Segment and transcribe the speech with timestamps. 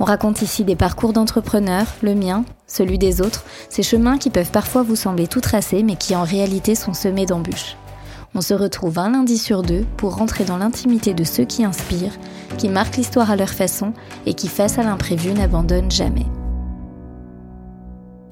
[0.00, 4.52] On raconte ici des parcours d'entrepreneurs, le mien, celui des autres, ces chemins qui peuvent
[4.52, 7.76] parfois vous sembler tout tracés mais qui en réalité sont semés d'embûches.
[8.34, 12.16] On se retrouve un lundi sur deux pour rentrer dans l'intimité de ceux qui inspirent,
[12.58, 13.92] qui marquent l'histoire à leur façon
[14.26, 16.26] et qui, face à l'imprévu, n'abandonnent jamais.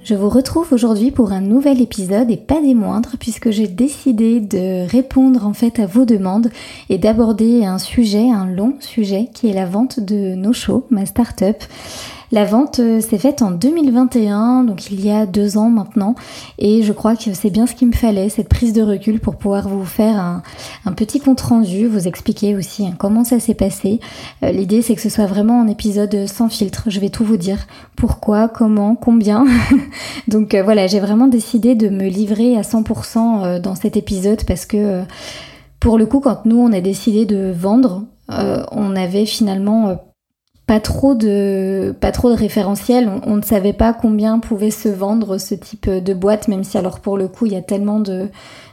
[0.06, 4.38] Je vous retrouve aujourd'hui pour un nouvel épisode et pas des moindres puisque j'ai décidé
[4.38, 6.48] de répondre en fait à vos demandes
[6.88, 11.06] et d'aborder un sujet, un long sujet qui est la vente de No Show, ma
[11.06, 11.56] start-up.
[12.32, 16.16] La vente euh, s'est faite en 2021, donc il y a deux ans maintenant,
[16.58, 19.36] et je crois que c'est bien ce qu'il me fallait, cette prise de recul pour
[19.36, 20.18] pouvoir vous faire
[20.84, 24.00] un, petit compte rendu, vous expliquer aussi comment ça s'est passé.
[24.42, 27.36] Euh, l'idée c'est que ce soit vraiment un épisode sans filtre, je vais tout vous
[27.36, 29.46] dire, pourquoi, comment, combien.
[30.28, 34.66] donc euh, voilà, j'ai vraiment décidé de me livrer à 100% dans cet épisode parce
[34.66, 35.02] que
[35.78, 39.96] pour le coup, quand nous on a décidé de vendre, on avait finalement
[40.66, 43.08] pas trop de pas trop de référentiels.
[43.24, 47.00] On, ne savait pas combien pouvait se vendre ce type de boîte, même si alors
[47.00, 48.28] pour le coup il y a tellement de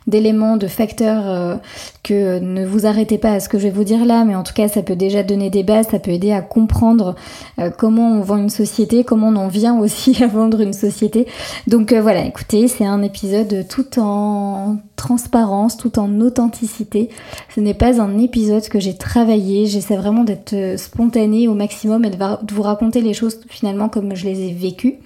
[0.08, 1.56] d'éléments, de facteurs euh,
[2.04, 4.44] que ne vous arrêtez pas à ce que je vais vous dire là, mais en
[4.44, 7.16] tout cas ça peut déjà donner des bases, ça peut aider à comprendre
[7.60, 11.28] euh, comment on vend une société, comment on en vient aussi à vendre une société.
[11.68, 17.10] Donc euh, voilà, écoutez, c'est un épisode tout en transparence, tout en authenticité.
[17.54, 22.10] Ce n'est pas un épisode que j'ai travaillé, j'essaie vraiment d'être spontanée au maximum et
[22.10, 22.18] de
[22.54, 25.00] vous raconter les choses finalement comme je les ai vécues.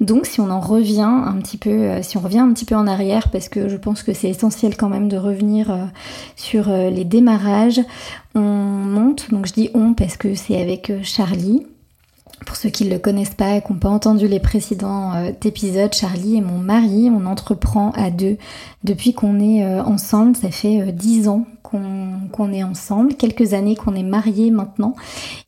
[0.00, 2.74] Donc si on en revient un petit peu, euh, si on revient un petit peu
[2.74, 5.84] en arrière, parce que je pense que c'est essentiel quand même de revenir euh,
[6.36, 7.80] sur euh, les démarrages,
[8.34, 11.66] on monte, donc je dis on parce que c'est avec Charlie.
[12.46, 15.12] Pour ceux qui ne le connaissent pas et qui n'ont pas entendu les précédents
[15.44, 17.10] épisodes, Charlie est mon mari.
[17.10, 18.36] On entreprend à deux
[18.84, 20.36] depuis qu'on est ensemble.
[20.36, 21.46] Ça fait dix ans
[22.32, 24.94] qu'on est ensemble, quelques années qu'on est mariés maintenant.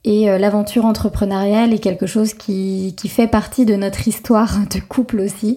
[0.04, 5.20] Et euh, l'aventure entrepreneuriale est quelque chose qui, fait partie de notre histoire de couple
[5.20, 5.56] aussi.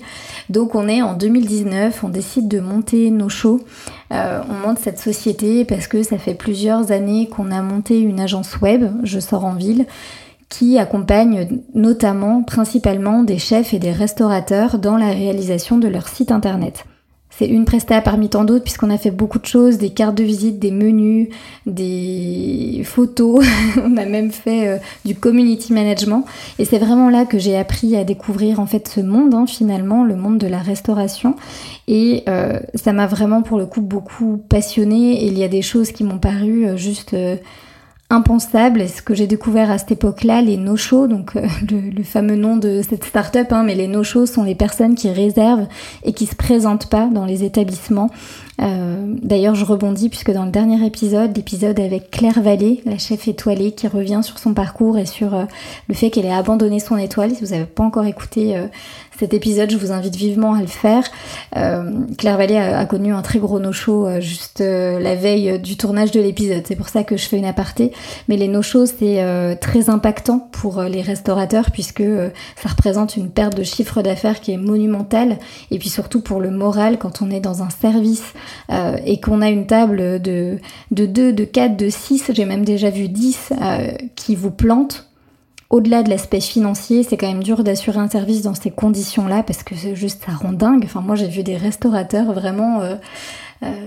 [0.50, 3.62] Donc on est en 2019, on décide de monter nos shows.
[4.12, 8.20] Euh, on monte cette société parce que ça fait plusieurs années qu'on a monté une
[8.20, 9.86] agence web, Je sors en ville,
[10.50, 16.32] qui accompagne notamment, principalement des chefs et des restaurateurs dans la réalisation de leur site
[16.32, 16.86] internet.
[17.38, 20.24] C'est une presta parmi tant d'autres puisqu'on a fait beaucoup de choses, des cartes de
[20.24, 21.28] visite, des menus,
[21.68, 23.46] des photos.
[23.84, 26.26] on a même fait euh, du community management.
[26.58, 30.04] Et c'est vraiment là que j'ai appris à découvrir en fait ce monde hein, finalement,
[30.04, 31.36] le monde de la restauration.
[31.88, 35.24] Et euh, ça m'a vraiment pour le coup beaucoup passionné.
[35.24, 37.16] Et il y a des choses qui m'ont paru euh, juste
[38.10, 38.82] impensable.
[38.82, 42.58] Et ce que j'ai découvert à cette époque-là, les no-shows, donc euh, le, fameux nom
[42.58, 45.68] de cette start-up, hein, mais les no-shows sont les personnes qui réservent
[46.04, 48.10] et qui se présentent pas dans les établissements.
[48.62, 53.28] Euh, d'ailleurs, je rebondis puisque dans le dernier épisode, l'épisode avec Claire Vallée, la chef
[53.28, 55.46] étoilée, qui revient sur son parcours et sur euh,
[55.88, 57.36] le fait qu'elle ait abandonné son étoile.
[57.36, 58.56] Si vous n'avez pas encore écouté
[59.18, 61.04] cet épisode, je vous invite vivement à le faire.
[61.56, 65.76] Euh, Claire Vallée a, connu un très gros no-show euh, juste euh, la veille du
[65.76, 66.64] tournage de l'épisode.
[66.68, 67.92] C'est pour ça que je fais une aparté.
[68.28, 72.04] Mais les no-shows, c'est très impactant pour les restaurateurs puisque
[72.56, 75.38] ça représente une perte de chiffre d'affaires qui est monumentale.
[75.72, 78.34] Et puis surtout pour le moral quand on est dans un service
[78.70, 80.58] et qu'on a une table de,
[80.92, 83.54] de 2, de 4, de 6, j'ai même déjà vu 10
[84.16, 85.08] qui vous plantent
[85.70, 89.64] au-delà de l'aspect financier, c'est quand même dur d'assurer un service dans ces conditions-là parce
[89.64, 90.84] que c'est juste ça rend dingue.
[90.86, 92.98] Enfin, moi j'ai vu des restaurateurs vraiment euh, euh,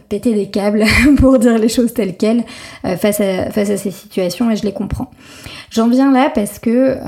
[0.08, 0.84] péter des câbles
[1.19, 2.44] pour dire les choses telles quelles
[2.84, 5.11] euh, face, à, face à ces situations et je les comprends.
[5.70, 6.99] J'en viens là parce que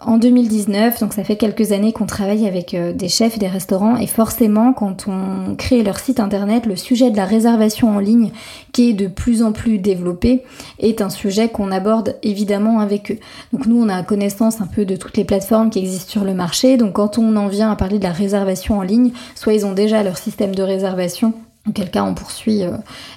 [0.00, 4.06] en 2019, donc ça fait quelques années qu'on travaille avec des chefs des restaurants et
[4.06, 8.30] forcément quand on crée leur site internet, le sujet de la réservation en ligne
[8.72, 10.42] qui est de plus en plus développé
[10.78, 13.18] est un sujet qu'on aborde évidemment avec eux.
[13.52, 16.34] Donc nous on a connaissance un peu de toutes les plateformes qui existent sur le
[16.34, 19.66] marché, donc quand on en vient à parler de la réservation en ligne, soit ils
[19.66, 21.34] ont déjà leur système de réservation
[21.66, 22.72] Auquel cas on poursuit euh,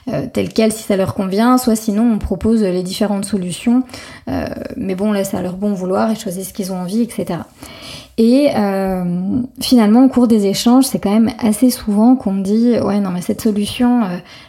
[0.07, 3.83] euh, tel quel si ça leur convient, soit sinon on propose les différentes solutions.
[4.29, 4.47] Euh,
[4.77, 7.41] mais bon là c'est à leur bon vouloir, ils choisissent ce qu'ils ont envie, etc.
[8.19, 8.49] Et
[9.61, 13.11] finalement au cours des échanges, c'est quand même assez souvent qu'on me dit ouais non
[13.11, 14.01] mais cette solution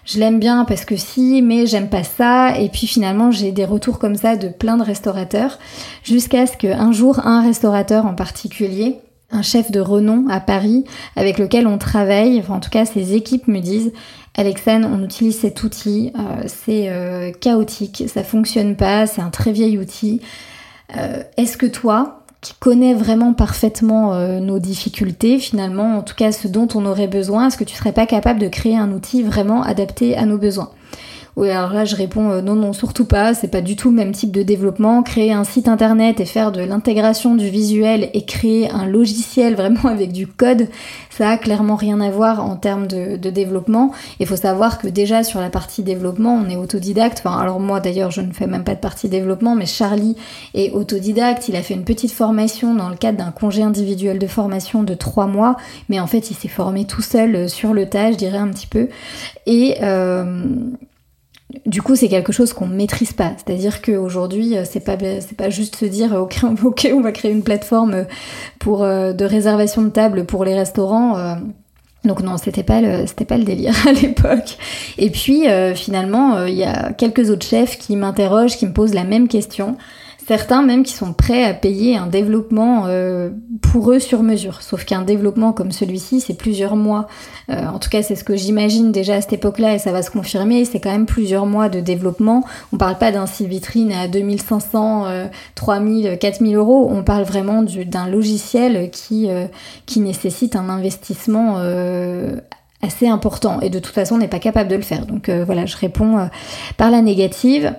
[0.07, 2.57] je l'aime bien parce que si, mais j'aime pas ça.
[2.59, 5.59] Et puis finalement j'ai des retours comme ça de plein de restaurateurs,
[6.03, 9.01] jusqu'à ce qu'un jour un restaurateur en particulier
[9.31, 10.85] un chef de renom à Paris
[11.17, 13.93] avec lequel on travaille, enfin en tout cas ses équipes me disent
[14.39, 19.51] Alexane, on utilise cet outil, euh, c'est euh, chaotique, ça fonctionne pas, c'est un très
[19.51, 20.21] vieil outil.
[20.97, 26.47] Euh, est-ce que toi, qui connais vraiment parfaitement nos difficultés, finalement, en tout cas ce
[26.47, 29.65] dont on aurait besoin, est-ce que tu serais pas capable de créer un outil vraiment
[29.65, 30.71] adapté à nos besoins?
[31.39, 33.33] Oui, alors là, je réponds euh, non, non, surtout pas.
[33.33, 35.05] C'est pas du tout le même type de développement.
[35.05, 39.85] Créer un site internet et faire de l'intégration du visuel et créer un logiciel vraiment
[39.85, 40.67] avec du code,
[41.11, 43.93] ça a clairement rien à voir en termes de, développement.
[44.19, 47.23] Il faut savoir que déjà sur la partie développement, on est autodidacte.
[47.25, 50.17] Alors moi d'ailleurs, je ne fais même pas de partie développement, mais Charlie
[50.55, 51.49] est autodidacte.
[51.49, 54.95] Il a fait une petite formation dans le cadre d'un congé individuel de formation de
[54.95, 55.57] trois mois,
[55.89, 58.49] mais en fait, il s'est formé tout seul euh, sur le tas, je dirais un
[58.49, 58.89] petit peu.
[59.47, 60.43] Et euh,
[61.65, 63.33] du coup, c'est quelque chose qu'on ne maîtrise pas.
[63.37, 67.31] C'est-à-dire qu'aujourd'hui, euh, c'est pas, c'est pas juste se dire euh, ok, on va créer
[67.31, 68.07] une plateforme
[68.67, 71.37] euh, de réservation de table pour les restaurants.
[72.05, 74.59] Donc non, c'était pas le, c'était pas le délire à l'époque.
[74.99, 79.05] Et puis finalement, il y a quelques autres chefs qui m'interrogent, qui me posent la
[79.05, 79.77] même question.
[80.29, 83.31] Certains même qui sont prêts à payer un développement euh,
[83.63, 84.61] pour eux sur mesure.
[84.61, 87.09] Sauf qu'un développement comme celui-ci, c'est plusieurs mois.
[87.49, 90.03] Euh, en tout cas, c'est ce que j'imagine déjà à cette époque-là et ça va
[90.03, 90.67] se confirmer.
[90.67, 92.45] C'est quand même plusieurs mois de développement.
[92.75, 95.07] On parle pas d'un site vitrine à 2500,
[95.55, 96.91] 3000, 4000 euros.
[96.93, 99.47] On parle vraiment d'un logiciel qui, euh,
[99.87, 101.57] qui nécessite un investissement
[102.83, 105.07] assez important et de toute façon on n'est pas capable de le faire.
[105.07, 106.29] Donc voilà, je réponds
[106.77, 107.73] par la négative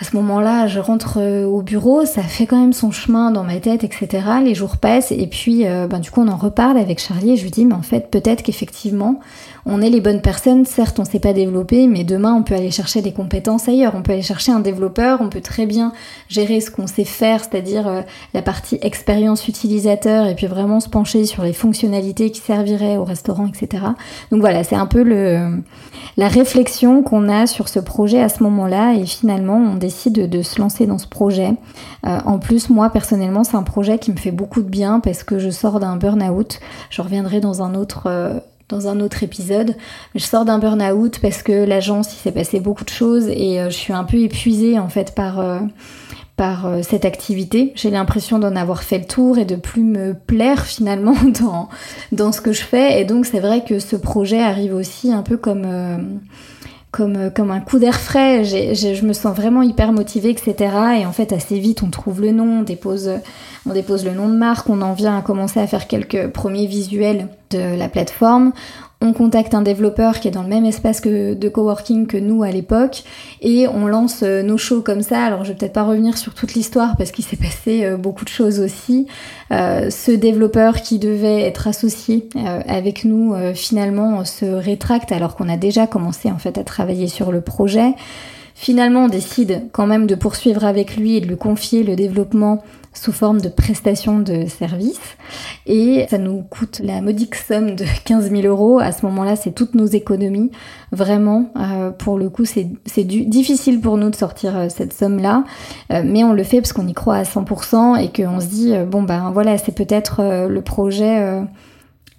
[0.00, 3.44] à ce moment-là, je rentre euh, au bureau, ça fait quand même son chemin dans
[3.44, 4.08] ma tête, etc.
[4.42, 7.36] Les jours passent et puis euh, ben, du coup on en reparle avec Charlie et
[7.36, 9.20] je lui dis mais en fait peut-être qu'effectivement
[9.66, 12.54] on est les bonnes personnes, certes on ne sait pas développer, mais demain on peut
[12.54, 15.92] aller chercher des compétences ailleurs, on peut aller chercher un développeur, on peut très bien
[16.28, 18.02] gérer ce qu'on sait faire, c'est-à-dire euh,
[18.34, 23.04] la partie expérience utilisateur et puis vraiment se pencher sur les fonctionnalités qui serviraient au
[23.04, 23.84] restaurant, etc.
[24.30, 25.62] Donc voilà, c'est un peu le,
[26.16, 30.42] la réflexion qu'on a sur ce projet à ce moment-là et finalement on décide de,
[30.42, 31.52] se lancer dans ce projet.
[32.06, 35.22] Euh, en plus, moi personnellement, c'est un projet qui me fait beaucoup de bien parce
[35.22, 36.60] que je sors d'un burn-out.
[36.90, 39.76] Je reviendrai dans un autre euh, dans un autre épisode.
[40.14, 43.70] Je sors d'un burn-out parce que l'agence, il s'est passé beaucoup de choses et euh,
[43.70, 45.58] je suis un peu épuisée en fait par, euh,
[46.40, 47.72] par euh, cette activité.
[47.74, 51.68] J'ai l'impression d'en avoir fait le tour et de plus me plaire finalement dans,
[52.12, 52.98] dans ce que je fais.
[52.98, 55.98] Et donc c'est vrai que ce projet arrive aussi un peu comme euh,
[56.90, 58.44] comme un coup d'air frais.
[58.44, 60.54] je me sens vraiment hyper motivée, etc.
[61.00, 63.10] Et en fait, assez vite, on trouve le nom, on dépose,
[63.68, 66.66] on dépose le nom de marque, on en vient à commencer à faire quelques premiers
[66.66, 68.52] visuels de la plateforme
[69.02, 72.42] on contacte un développeur qui est dans le même espace que de coworking que nous
[72.42, 73.02] à l'époque
[73.40, 75.22] et on lance euh, nos shows comme ça.
[75.24, 78.24] Alors je vais peut-être pas revenir sur toute l'histoire parce qu'il s'est passé euh, beaucoup
[78.24, 79.06] de choses aussi.
[79.52, 82.28] Euh, ce développeur qui devait être associé
[82.66, 87.32] avec nous finalement se rétracte alors qu'on a déjà commencé en fait à travailler sur
[87.32, 87.94] le projet.
[88.54, 92.62] Finalement, on décide quand même de poursuivre avec lui et de lui confier le développement
[92.92, 95.00] sous forme de prestation de service.
[95.66, 98.80] Et ça nous coûte la modique somme de 15 000 euros.
[98.80, 100.50] À ce moment-là, c'est toutes nos économies.
[100.92, 102.68] Vraiment, euh, pour le coup, c'est
[103.04, 105.44] difficile pour nous de sortir euh, cette somme-là.
[105.92, 108.74] Euh, mais on le fait parce qu'on y croit à 100% et qu'on se dit,
[108.90, 111.42] bon ben voilà, c'est peut-être le projet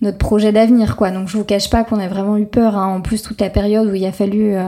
[0.01, 1.11] notre projet d'avenir quoi.
[1.11, 2.75] Donc je vous cache pas qu'on a vraiment eu peur.
[2.75, 2.87] Hein.
[2.87, 4.67] En plus toute la période où il a fallu euh,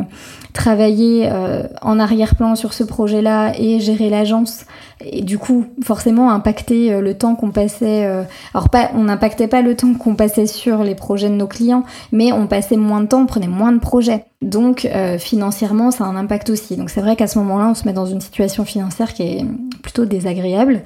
[0.54, 4.66] travailler euh, en arrière-plan sur ce projet-là et gérer l'agence
[5.04, 8.06] et du coup forcément impacter euh, le temps qu'on passait.
[8.54, 11.84] alors pas, on n'impactait pas le temps qu'on passait sur les projets de nos clients,
[12.12, 14.25] mais on passait moins de temps, on prenait moins de projets.
[14.42, 14.88] Donc
[15.20, 16.75] financièrement ça a un impact aussi.
[16.75, 19.46] Donc c'est vrai qu'à ce moment-là on se met dans une situation financière qui est
[19.82, 20.82] plutôt désagréable,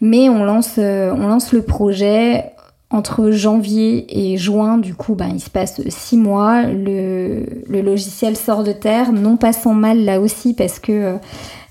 [0.00, 2.52] mais on lance, on lance le projet
[2.90, 6.62] entre janvier et juin, du coup, ben, il se passe six mois.
[6.62, 11.16] Le, logiciel sort de terre, non pas sans mal là aussi, parce que euh,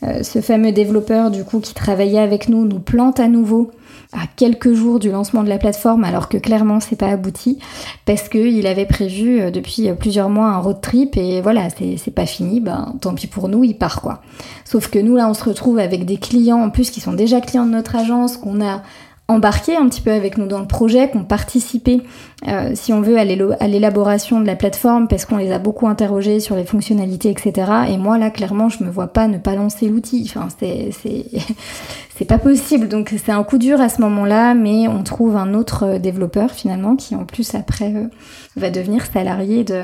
[0.03, 3.71] euh, ce fameux développeur, du coup, qui travaillait avec nous, nous plante à nouveau
[4.13, 7.59] à quelques jours du lancement de la plateforme, alors que clairement c'est pas abouti,
[8.05, 12.25] parce qu'il avait prévu euh, depuis plusieurs mois un road trip et voilà, c'est pas
[12.25, 14.21] fini, ben tant pis pour nous, il part quoi.
[14.63, 17.41] Sauf que nous là on se retrouve avec des clients en plus qui sont déjà
[17.41, 18.81] clients de notre agence, qu'on a
[19.27, 22.01] embarqué un petit peu avec nous dans le projet, qu'on participé,
[22.47, 26.39] euh, si on veut, à l'élaboration de la plateforme, parce qu'on les a beaucoup interrogés
[26.39, 27.71] sur les fonctionnalités, etc.
[27.89, 30.29] Et moi, là, clairement, je me vois pas ne pas lancer l'outil.
[30.29, 30.91] Enfin, c'est,
[32.15, 32.87] c'est, pas possible.
[32.87, 36.95] Donc, c'est un coup dur à ce moment-là, mais on trouve un autre développeur, finalement,
[36.95, 38.07] qui, en plus, après, euh,
[38.55, 39.83] va devenir salarié de,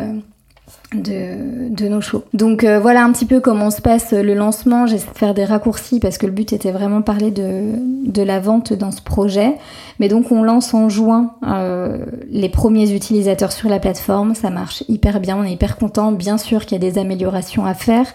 [0.93, 2.23] de, nos shows.
[2.33, 4.85] Donc euh, voilà un petit peu comment se passe le lancement.
[4.85, 8.39] J'essaie de faire des raccourcis parce que le but était vraiment de parler de, la
[8.39, 9.55] vente dans ce projet.
[9.99, 14.35] Mais donc on lance en juin euh, les premiers utilisateurs sur la plateforme.
[14.35, 16.11] Ça marche hyper bien, on est hyper content.
[16.11, 18.07] Bien sûr qu'il y a des améliorations à faire.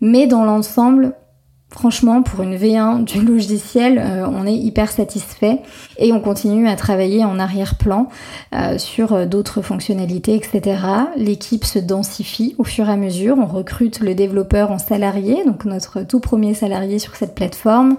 [0.00, 1.14] Mais dans l'ensemble,
[1.72, 5.60] Franchement, pour une V1 du logiciel, euh, on est hyper satisfait
[5.98, 8.08] et on continue à travailler en arrière-plan
[8.52, 10.78] euh, sur euh, d'autres fonctionnalités, etc.
[11.16, 13.36] L'équipe se densifie au fur et à mesure.
[13.38, 17.96] On recrute le développeur en salarié, donc notre tout premier salarié sur cette plateforme.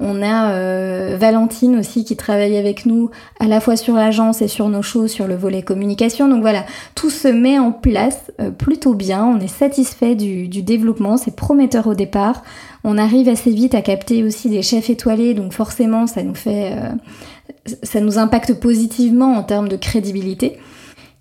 [0.00, 4.68] On a Valentine aussi qui travaille avec nous à la fois sur l'agence et sur
[4.70, 6.26] nos shows, sur le volet communication.
[6.28, 9.26] Donc voilà, tout se met en place plutôt bien.
[9.26, 12.42] On est satisfait du développement, c'est prometteur au départ.
[12.84, 16.72] On arrive assez vite à capter aussi des chefs étoilés, donc forcément ça nous fait,
[16.72, 20.58] euh, ça nous impacte positivement en termes de crédibilité.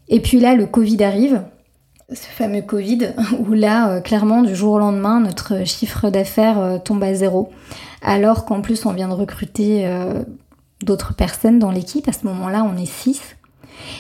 [0.07, 1.43] Et puis là, le Covid arrive,
[2.09, 6.77] ce fameux Covid, où là, euh, clairement, du jour au lendemain, notre chiffre d'affaires euh,
[6.77, 7.51] tombe à zéro,
[8.01, 9.85] alors qu'en plus on vient de recruter
[10.85, 12.07] d'autres personnes dans l'équipe.
[12.07, 13.35] À ce moment-là, on est six.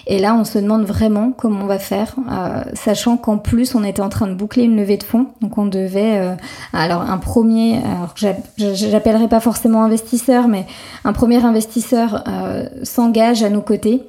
[0.07, 3.83] Et là, on se demande vraiment comment on va faire, euh, sachant qu'en plus, on
[3.83, 5.27] était en train de boucler une levée de fonds.
[5.41, 6.35] Donc, on devait, euh,
[6.73, 8.13] alors un premier, alors
[8.57, 10.65] j'appellerai pas forcément investisseur, mais
[11.03, 14.03] un premier investisseur euh, s'engage à nos côtés.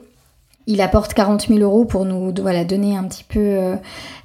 [0.66, 3.58] Il apporte 40 000 euros pour nous voilà, donner un petit peu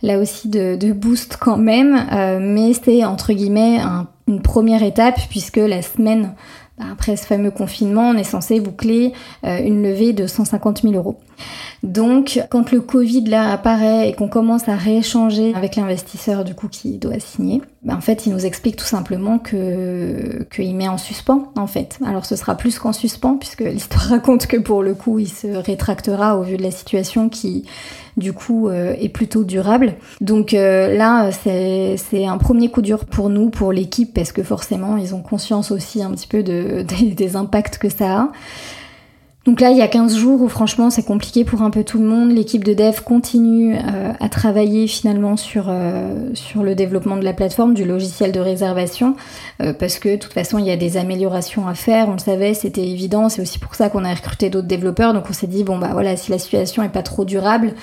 [0.04, 2.06] là aussi de, boost quand même,
[2.40, 3.80] mais c'est entre guillemets
[4.28, 6.34] une première étape puisque la semaine
[6.77, 9.13] après ce fameux confinement, on est censé boucler
[9.46, 11.17] euh, une levée de 150 000 euros.
[11.84, 16.67] Donc, quand le Covid là apparaît et qu'on commence à rééchanger avec l'investisseur du coup
[16.67, 20.98] qui doit signer, bah, en fait, il nous explique tout simplement que qu'il met en
[20.98, 22.00] suspens en fait.
[22.05, 25.48] Alors, ce sera plus qu'en suspens puisque l'histoire raconte que pour le coup, il se
[25.48, 27.65] rétractera au vu de la situation qui
[28.17, 29.95] du coup euh, est plutôt durable.
[30.22, 34.98] Donc euh, là, c'est un premier coup dur pour nous, pour l'équipe, parce que forcément,
[34.98, 38.31] ils ont conscience aussi un petit peu de, des impacts que ça a.
[39.46, 42.00] Donc là, il y a 15 jours où franchement c'est compliqué pour un peu tout
[42.00, 42.32] le monde.
[42.32, 47.34] L'équipe de dev continue euh, à travailler finalement sur, euh, sur le développement de la
[47.34, 49.16] plateforme, du logiciel de réservation,
[49.62, 52.18] euh, parce que de toute façon il y a des améliorations à faire, on le
[52.18, 53.30] savait, c'était évident.
[53.30, 55.14] C'est aussi pour ça qu'on a recruté d'autres développeurs.
[55.14, 57.74] Donc on s'est dit, bon bah voilà, si la situation est pas trop durable,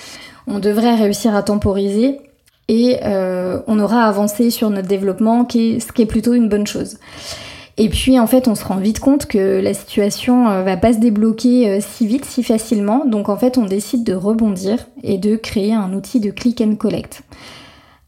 [0.48, 2.18] on devrait réussir à temporiser
[2.66, 6.96] et on aura avancé sur notre développement, ce qui est plutôt une bonne chose.
[7.78, 10.92] Et puis en fait, on se rend vite compte que la situation euh, va pas
[10.92, 13.04] se débloquer euh, si vite, si facilement.
[13.06, 16.76] Donc en fait, on décide de rebondir et de créer un outil de click and
[16.76, 17.22] collect.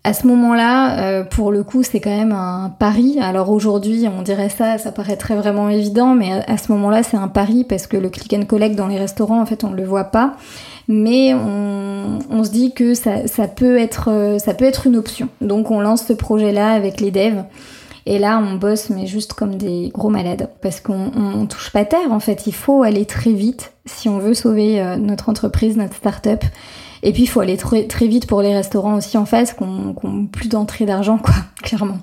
[0.06, 3.18] À ce moment-là, euh, pour le coup, c'est quand même un pari.
[3.22, 7.28] Alors aujourd'hui, on dirait ça, ça paraîtrait vraiment évident, mais à ce moment-là, c'est un
[7.28, 9.84] pari parce que le click and collect dans les restaurants, en fait, on ne le
[9.84, 10.34] voit pas.
[10.88, 15.30] Mais on, on se dit que ça, ça, peut être, ça peut être une option.
[15.40, 17.42] Donc on lance ce projet-là avec les devs.
[18.06, 20.50] Et là, on bosse, mais juste comme des gros malades.
[20.60, 22.46] Parce qu'on touche pas terre, en fait.
[22.46, 26.44] Il faut aller très vite si on veut sauver euh, notre entreprise, notre start-up.
[27.02, 30.26] Et puis, il faut aller très, vite pour les restaurants aussi en face, qu'on qu
[30.30, 31.98] plus d'entrée d'argent, quoi, clairement.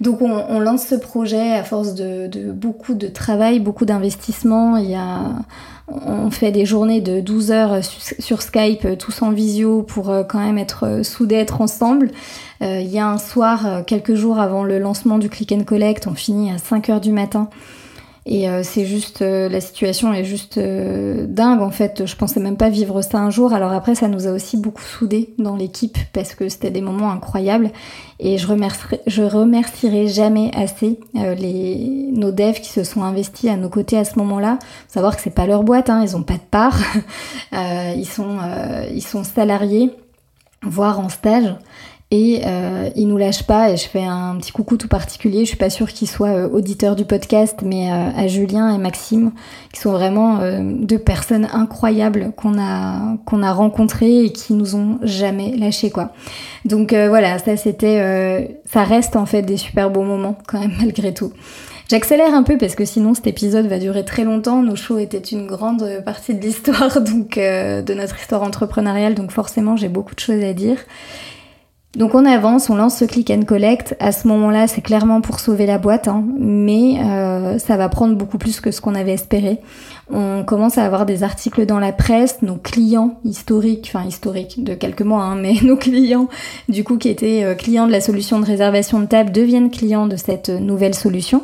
[0.00, 4.76] Donc on, lance ce projet à force de, beaucoup de travail, beaucoup d'investissement.
[4.76, 5.20] Il y a,
[5.88, 7.84] on fait des journées de 12 heures
[8.18, 12.10] sur Skype, euh, tous en visio, pour euh, quand même être euh, soudés, être ensemble.
[12.60, 16.14] Il y a un soir, quelques jours avant le lancement du Click and Collect, on
[16.14, 17.50] finit à 5 heures du matin
[18.26, 22.06] et euh, c'est juste, euh, la situation est juste euh, dingue en fait.
[22.06, 23.52] Je pensais même pas vivre ça un jour.
[23.52, 27.10] Alors après, ça nous a aussi beaucoup soudés dans l'équipe parce que c'était des moments
[27.10, 27.70] incroyables.
[28.20, 33.56] Et je remercierai, je remercierai jamais assez les, nos devs qui se sont investis à
[33.56, 34.58] nos côtés à ce moment-là.
[34.88, 36.78] Savoir que c'est pas leur boîte, hein, ils ont pas de part.
[37.52, 38.38] ils sont,
[38.90, 39.90] ils sont salariés,
[40.62, 41.54] voire en stage
[42.14, 45.40] et euh, il nous lâche pas et je fais un petit coucou tout particulier.
[45.40, 48.78] Je suis pas sûre qu'ils soient euh, auditeurs du podcast, mais euh, à Julien et
[48.78, 49.32] Maxime,
[49.72, 55.56] qui sont vraiment euh, deux personnes incroyables qu'on a rencontrées et qui nous ont jamais
[55.56, 56.12] lâché quoi.
[56.64, 61.12] Donc voilà, ça c'était, ça reste en fait des super beaux moments quand même malgré
[61.12, 61.32] tout.
[61.90, 64.62] J'accélère un peu parce que sinon cet épisode va durer très longtemps.
[64.62, 69.76] Nos shows étaient une grande partie de l'histoire, donc de notre histoire entrepreneuriale, donc forcément
[69.76, 70.78] j'ai beaucoup de choses à dire.
[71.96, 73.94] Donc on avance, on lance ce click and collect.
[74.00, 78.16] À ce moment-là, c'est clairement pour sauver la boîte, hein, mais euh, ça va prendre
[78.16, 79.60] beaucoup plus que ce qu'on avait espéré.
[80.12, 84.74] On commence à avoir des articles dans la presse, nos clients historiques, enfin historiques de
[84.74, 86.28] quelques mois, hein, mais nos clients,
[86.68, 90.06] du coup qui étaient euh, clients de la solution de réservation de table, deviennent clients
[90.06, 91.42] de cette nouvelle solution.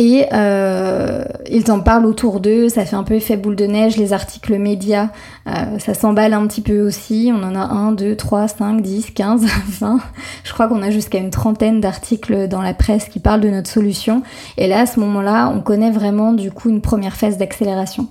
[0.00, 3.96] Et euh, ils en parlent autour d'eux, ça fait un peu effet boule de neige,
[3.96, 5.08] les articles médias,
[5.48, 7.32] euh, ça s'emballe un petit peu aussi.
[7.34, 9.44] On en a 1, 2, 3, 5, 10, 15,
[9.80, 9.98] 20.
[10.44, 13.68] Je crois qu'on a jusqu'à une trentaine d'articles dans la presse qui parlent de notre
[13.68, 14.22] solution.
[14.56, 18.06] Et là, à ce moment-là, on connaît vraiment du coup une première phase d'accélération.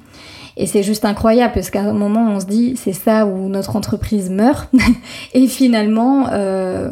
[0.57, 3.75] Et c'est juste incroyable parce qu'à un moment on se dit c'est ça où notre
[3.75, 4.69] entreprise meurt
[5.35, 6.89] et finalement euh,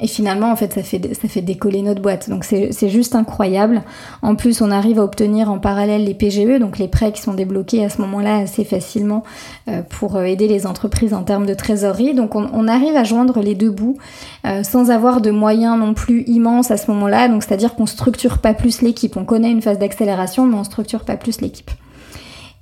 [0.00, 2.28] et finalement, en fait, ça fait, ça fait décoller notre boîte.
[2.28, 3.82] Donc c'est juste incroyable.
[4.20, 7.32] En plus, on arrive à obtenir en parallèle les PGE, donc les prêts qui sont
[7.32, 9.22] débloqués à ce moment-là assez facilement
[9.68, 12.12] euh, pour euh, aider les entreprises en termes de trésorerie.
[12.12, 13.96] Donc on, arrive à joindre les deux bouts
[14.44, 17.28] euh, sans avoir de moyens non plus immenses à ce moment-là.
[17.28, 19.16] Donc c'est-à-dire qu'on structure pas plus l'équipe.
[19.16, 21.70] On connaît une phase d'accélération, mais on structure pas plus l'équipe.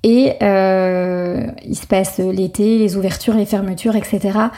[0.07, 4.51] Et il se passe l'été, les ouvertures, les fermetures, etc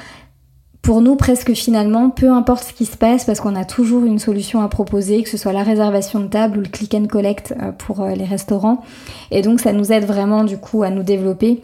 [0.87, 4.21] pour nous, presque finalement, peu importe ce qui se passe, parce qu'on a toujours une
[4.21, 7.53] solution à proposer, que ce soit la réservation de table ou le click and collect
[7.61, 8.85] euh, pour euh, les restaurants.
[9.33, 11.61] Et donc, ça nous aide vraiment, du coup, à nous développer.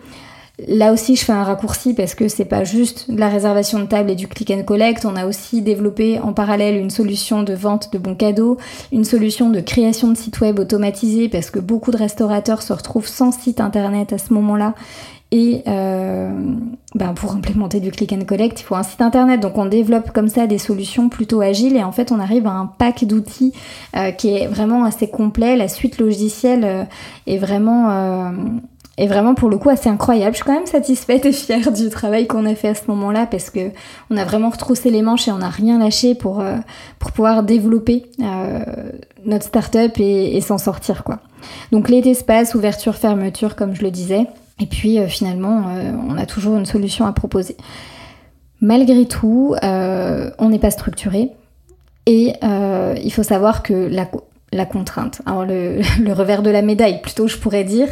[0.66, 3.84] Là aussi, je fais un raccourci parce que c'est pas juste de la réservation de
[3.84, 5.04] table et du click and collect.
[5.04, 8.56] On a aussi développé en parallèle une solution de vente de bons cadeaux,
[8.90, 13.06] une solution de création de site web automatisé parce que beaucoup de restaurateurs se retrouvent
[13.06, 14.74] sans site internet à ce moment-là
[15.32, 16.30] et euh,
[16.94, 19.40] ben pour implémenter du click and collect, il faut un site internet.
[19.40, 22.50] Donc on développe comme ça des solutions plutôt agiles et en fait on arrive à
[22.50, 23.54] un pack d'outils
[23.96, 25.56] euh, qui est vraiment assez complet.
[25.56, 26.84] La suite logicielle euh,
[27.26, 28.32] est vraiment
[28.98, 30.32] est vraiment pour le coup assez incroyable.
[30.32, 33.24] Je suis quand même satisfaite et fière du travail qu'on a fait à ce moment-là
[33.24, 33.70] parce que
[34.10, 36.44] on a vraiment retroussé les manches et on n'a rien lâché pour,
[36.98, 38.04] pour pouvoir développer
[39.24, 41.20] notre startup et, et s'en sortir quoi.
[41.72, 44.26] Donc se passe, ouverture, fermeture comme je le disais.
[44.60, 47.56] Et puis euh, finalement, euh, on a toujours une solution à proposer.
[48.60, 51.30] Malgré tout, euh, on n'est pas structuré.
[52.06, 54.08] Et il faut savoir que la,
[54.52, 55.22] la contrainte.
[55.26, 57.88] Alors le, revers de la médaille, plutôt je pourrais dire,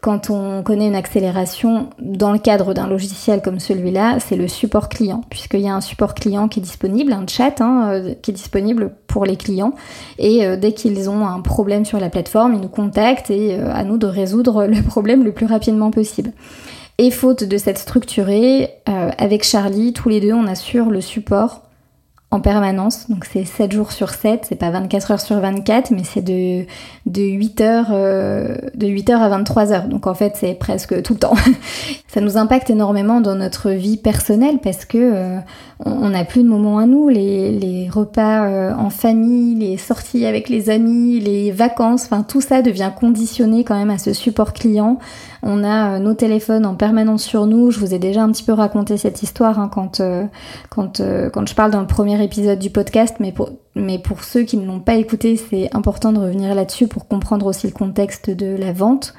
[0.00, 4.88] quand on connaît une accélération dans le cadre d'un logiciel comme celui-là, c'est le support
[4.88, 8.30] client, puisqu'il y a un support client qui est disponible, un chat hein, euh, qui
[8.30, 9.74] est disponible pour les clients,
[10.18, 13.72] et euh, dès qu'ils ont un problème sur la plateforme, ils nous contactent et euh,
[13.72, 16.32] à nous de résoudre le problème le plus rapidement possible.
[16.98, 21.62] Et faute de cette structurée, avec Charlie, tous les deux, on assure le support
[22.32, 23.10] en permanence.
[23.10, 26.64] Donc c'est 7 jours sur 7, c'est pas 24 heures sur 24, mais c'est de,
[27.06, 29.88] de 8 heures euh, de 8 heures à 23 heures.
[29.88, 31.34] Donc en fait, c'est presque tout le temps.
[32.06, 35.38] Ça nous impacte énormément dans notre vie personnelle parce que euh,
[35.84, 40.24] on n'a plus de moments à nous, les, les repas euh, en famille, les sorties
[40.24, 44.52] avec les amis, les vacances, enfin tout ça devient conditionné quand même à ce support
[44.52, 44.98] client.
[45.42, 47.70] On a nos téléphones en permanence sur nous.
[47.70, 50.02] Je vous ai déjà un petit peu raconté cette histoire hein, quand,
[50.68, 54.42] quand, quand je parle dans le premier épisode du podcast, mais pour, mais pour ceux
[54.42, 58.30] qui ne l'ont pas écouté, c'est important de revenir là-dessus pour comprendre aussi le contexte
[58.30, 59.14] de la vente.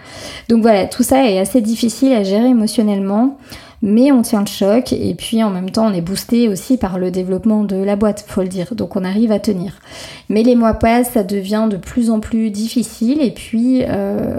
[0.49, 3.37] Donc voilà, tout ça est assez difficile à gérer émotionnellement,
[3.81, 6.99] mais on tient le choc et puis en même temps on est boosté aussi par
[6.99, 8.75] le développement de la boîte, faut le dire.
[8.75, 9.79] Donc on arrive à tenir.
[10.27, 14.37] Mais les mois passent, ça devient de plus en plus difficile et puis euh,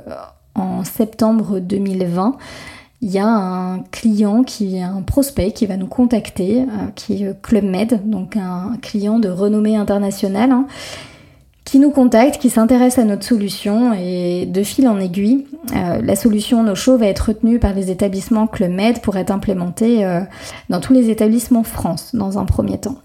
[0.54, 2.36] en septembre 2020,
[3.00, 7.42] il y a un client qui un prospect qui va nous contacter, euh, qui est
[7.42, 10.66] Club Med, donc un client de renommée internationale, hein,
[11.64, 16.16] qui nous contacte, qui s'intéresse à notre solution et de fil en aiguille, euh, la
[16.16, 20.20] solution No Show va être retenue par les établissements Club Med pour être implémentée euh,
[20.68, 22.98] dans tous les établissements France dans un premier temps.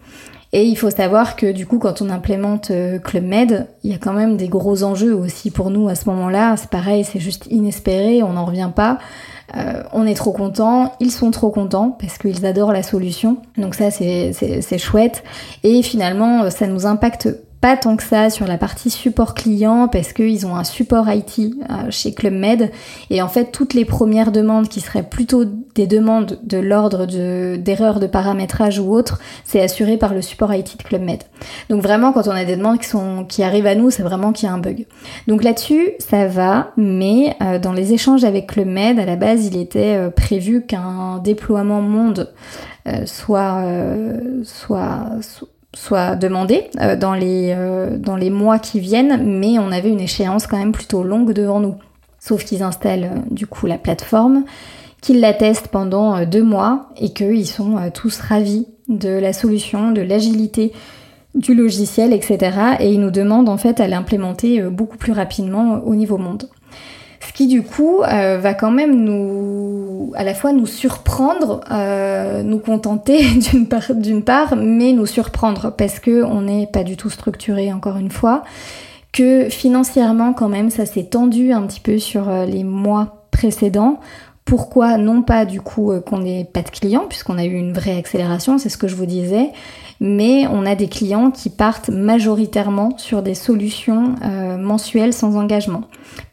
[0.53, 2.71] Et il faut savoir que du coup, quand on implémente
[3.03, 6.09] Club Med, il y a quand même des gros enjeux aussi pour nous à ce
[6.09, 6.55] moment-là.
[6.57, 8.97] C'est pareil, c'est juste inespéré, on n'en revient pas.
[9.55, 13.37] Euh, on est trop content, ils sont trop contents parce qu'ils adorent la solution.
[13.57, 15.23] Donc ça c'est chouette.
[15.63, 17.29] Et finalement ça nous impacte
[17.61, 21.39] pas tant que ça sur la partie support client parce qu'ils ont un support IT
[21.39, 22.71] euh, chez Club Med
[23.09, 25.43] et en fait toutes les premières demandes qui seraient plutôt
[25.73, 27.05] des demandes de l'ordre
[27.57, 31.23] d'erreurs de, paramétrage ou autre, c'est assuré par le support IT de Club Med.
[31.69, 34.33] Donc vraiment quand on a des demandes qui sont qui arrivent à nous, c'est vraiment
[34.33, 34.85] qu'il y a un bug.
[35.27, 39.45] Donc là-dessus, ça va, mais euh, dans les échanges avec Club Med, à la base,
[39.45, 42.31] il était euh, prévu qu'un déploiement monde
[43.05, 43.65] soit,
[44.43, 45.47] soit soit
[46.19, 50.47] demandé euh, dans, les, euh, dans les mois qui viennent, mais on avait une échéance
[50.47, 51.75] quand même plutôt longue devant nous.
[52.19, 54.43] Sauf qu'ils installent euh, du coup la plateforme,
[55.01, 60.01] qu'ils la testent pendant deux mois et qu'ils sont tous ravis de la solution, de
[60.01, 60.73] l'agilité
[61.35, 62.57] du logiciel, etc.
[62.79, 66.49] Et ils nous demandent en fait à l'implémenter beaucoup plus rapidement au niveau monde.
[67.19, 72.43] Ce qui du coup euh, va quand même nous, à la fois nous surprendre, euh,
[72.43, 73.23] nous contenter
[73.93, 78.11] d'une part, mais nous surprendre parce que on n'est pas du tout structuré encore une
[78.11, 78.43] fois,
[79.11, 83.99] que financièrement quand même ça s'est tendu un petit peu sur les mois précédents.
[84.45, 87.97] Pourquoi Non pas du coup qu'on n'ait pas de clients, puisqu'on a eu une vraie
[87.97, 89.51] accélération, c'est ce que je vous disais,
[89.99, 95.83] mais on a des clients qui partent majoritairement sur des solutions euh, mensuelles sans engagement.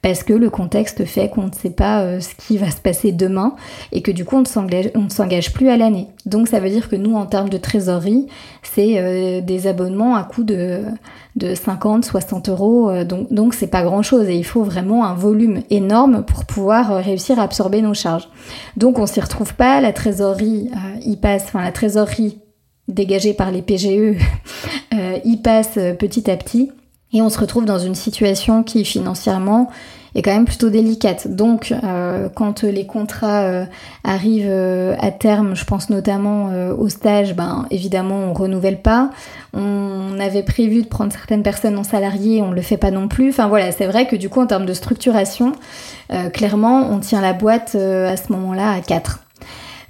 [0.02, 3.12] Parce que le contexte fait qu'on ne sait pas euh, ce qui va se passer
[3.12, 3.54] demain
[3.92, 6.08] et que du coup on ne s'engage plus à l'année.
[6.26, 8.26] Donc ça veut dire que nous en termes de trésorerie,
[8.62, 10.82] c'est euh, des abonnements à coût de,
[11.36, 13.04] de 50, 60 euros.
[13.04, 17.02] donc donc c'est pas grand chose et il faut vraiment un volume énorme pour pouvoir
[17.02, 18.28] réussir à absorber nos charges.
[18.76, 20.70] Donc on s'y retrouve pas, la trésorerie
[21.02, 22.38] y passe, enfin la trésorerie
[22.88, 23.86] dégagés par les PGE,
[24.94, 26.70] euh, y passent euh, petit à petit.
[27.14, 29.70] Et on se retrouve dans une situation qui financièrement
[30.14, 31.34] est quand même plutôt délicate.
[31.34, 33.64] Donc euh, quand les contrats
[34.04, 39.10] arrivent à terme, je pense notamment au stage, ben évidemment on renouvelle pas.
[39.54, 43.30] On avait prévu de prendre certaines personnes en salarié, on le fait pas non plus.
[43.30, 45.52] Enfin voilà, c'est vrai que du coup en termes de structuration,
[46.32, 49.24] clairement on tient la boîte à ce moment-là à 4.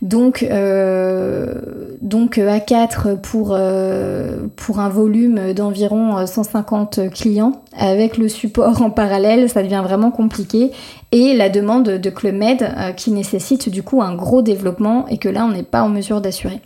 [0.04, 1.54] Donc, euh,
[2.02, 7.62] donc euh, A4 pour, euh, pour un volume d'environ 150 clients.
[7.74, 10.72] Avec le support en parallèle, ça devient vraiment compliqué.
[11.10, 15.30] Et la demande de Club Med qui nécessite du coup un gros développement et que
[15.30, 16.60] là, on n'est pas en mesure d'assurer.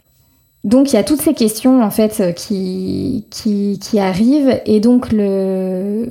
[0.65, 5.13] Donc il y a toutes ces questions en fait qui, qui, qui arrivent et donc
[5.13, 6.09] le,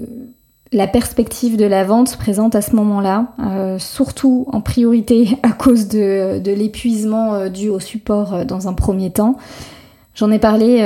[0.72, 5.52] la perspective de la vente se présente à ce moment-là, euh, surtout en priorité à
[5.52, 9.38] cause de, l'épuisement euh, dû au support euh, dans un premier temps.
[10.16, 10.78] J'en ai parlé,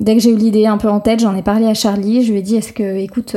[0.00, 2.32] dès que j'ai eu l'idée un peu en tête, j'en ai parlé à Charlie, je
[2.32, 3.36] lui ai dit est-ce que, écoute,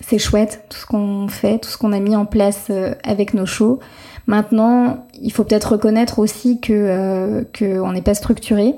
[0.00, 2.70] c'est chouette tout ce qu'on fait, tout ce qu'on a mis en place
[3.02, 3.80] avec nos shows.
[4.26, 8.74] Maintenant, il faut peut-être reconnaître aussi que qu'on n'est pas structuré,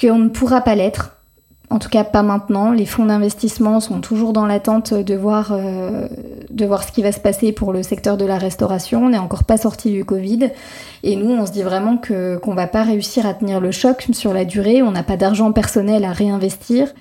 [0.00, 1.13] qu'on ne pourra pas l'être
[1.70, 2.72] en tout cas, pas maintenant.
[2.72, 6.06] Les fonds d'investissement sont toujours dans l'attente de voir, euh,
[6.50, 9.06] de voir ce qui va se passer pour le secteur de la restauration.
[9.06, 10.50] On n'est encore pas sorti du Covid.
[11.02, 14.34] Et nous, on se dit vraiment qu'on va pas réussir à tenir le choc sur
[14.34, 14.82] la durée.
[14.82, 16.92] On n'a pas d'argent personnel à réinvestir.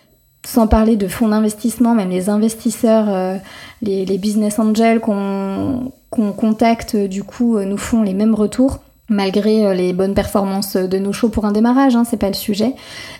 [0.46, 3.38] Sans parler de fonds d'investissement, même les investisseurs, euh,
[3.82, 9.74] les, business angels qu'on, contacte, du coup, euh, nous font les mêmes retours malgré euh,
[9.74, 12.74] les bonnes performances de nos shows pour un démarrage, hein, c'est pas le sujet.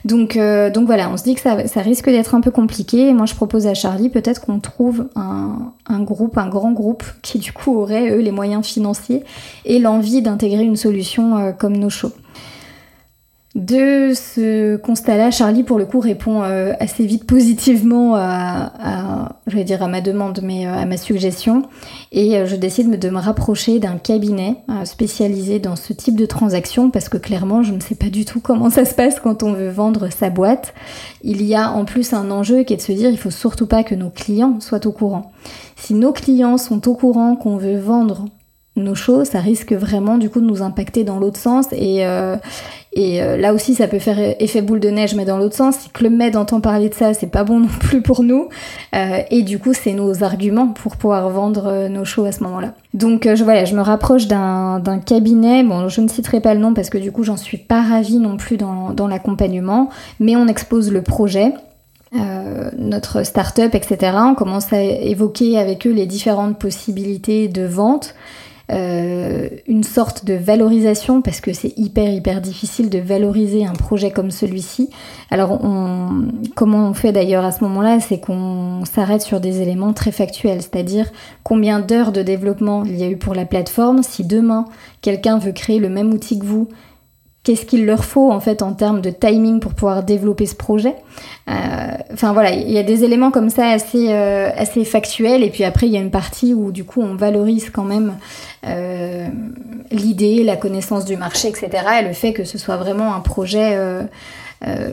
[0.06, 3.14] Donc, euh, donc voilà, on se dit que ça, risque d'être un peu compliqué.
[3.14, 7.52] Moi, je propose à Charlie peut-être qu'on trouve un, groupe, un grand groupe, qui du
[7.52, 9.24] coup aurait, eux, les moyens financiers
[9.66, 12.14] et l'envie d'intégrer une solution euh, comme nos shows.
[13.56, 19.64] De ce constat-là, Charlie, pour le coup, répond euh, assez vite positivement à, je vais
[19.64, 21.62] dire à ma demande, mais euh, à ma suggestion.
[22.12, 26.90] Et euh, je décide de me rapprocher d'un cabinet spécialisé dans ce type de transaction
[26.90, 29.54] parce que clairement, je ne sais pas du tout comment ça se passe quand on
[29.54, 30.74] veut vendre sa boîte.
[31.22, 33.68] Il y a en plus un enjeu qui est de se dire, il faut surtout
[33.68, 35.32] pas que nos clients soient au courant.
[35.76, 38.26] Si nos clients sont au courant qu'on veut vendre
[38.76, 42.36] nos choses, ça risque vraiment du coup de nous impacter dans l'autre sens et, euh,
[42.94, 45.76] et euh, là aussi ça peut faire effet boule de neige mais dans l'autre sens,
[45.78, 48.50] si Club Med entend parler de ça, c'est pas bon non plus pour nous
[48.96, 52.74] euh, et du coup c'est nos arguments pour pouvoir vendre nos shows à ce moment-là.
[52.96, 56.74] Donc je, voilà, je me rapproche d'un cabinet, bon je ne citerai pas le nom
[56.74, 60.48] parce que du coup j'en suis pas ravie non plus dans, dans l'accompagnement, mais on
[60.48, 61.54] expose le projet.
[62.78, 64.16] Notre start-up, etc.
[64.18, 68.14] On commence à évoquer avec eux les différentes possibilités de vente.
[68.72, 74.10] Euh, une sorte de valorisation parce que c'est hyper hyper difficile de valoriser un projet
[74.10, 74.90] comme celui-ci.
[75.30, 79.92] Alors on, comment on fait d'ailleurs à ce moment-là, c'est qu'on s'arrête sur des éléments
[79.92, 81.12] très factuels, c'est-à-dire
[81.44, 84.02] combien d'heures de développement il y a eu pour la plateforme.
[84.02, 84.64] Si demain
[85.02, 86.70] quelqu'un veut créer le même outil que vous
[87.44, 90.96] qu'est-ce qu'il leur faut en fait en termes de timing pour pouvoir développer ce projet.
[91.50, 91.54] Euh,
[92.14, 95.66] enfin voilà, il y a des éléments comme ça assez, euh, assez factuels et puis
[95.66, 98.16] après il y a une partie où du coup on valorise quand même
[98.66, 99.28] euh,
[99.92, 101.70] l'idée, la connaissance du marché, etc.
[102.00, 103.78] et le fait que ce soit vraiment un projet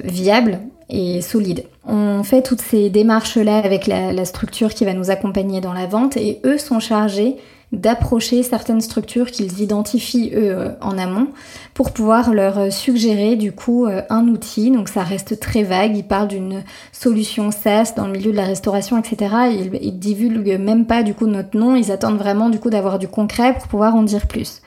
[0.03, 0.59] viable
[0.89, 1.63] et solide.
[1.87, 6.17] On fait toutes ces démarches-là avec la structure qui va nous accompagner dans la vente
[6.17, 7.37] et eux sont chargés
[7.73, 11.29] d'approcher certaines structures qu'ils identifient eux euh, en amont
[11.73, 14.71] pour pouvoir leur euh, suggérer du coup euh, un outil.
[14.71, 15.97] Donc ça reste très vague.
[15.97, 19.35] Ils parlent d'une solution SaaS dans le milieu de la restauration, etc.
[19.53, 21.77] Ils, ils divulguent même pas du coup notre nom.
[21.77, 24.63] Ils attendent vraiment du coup d'avoir du concret pour pouvoir en dire plus.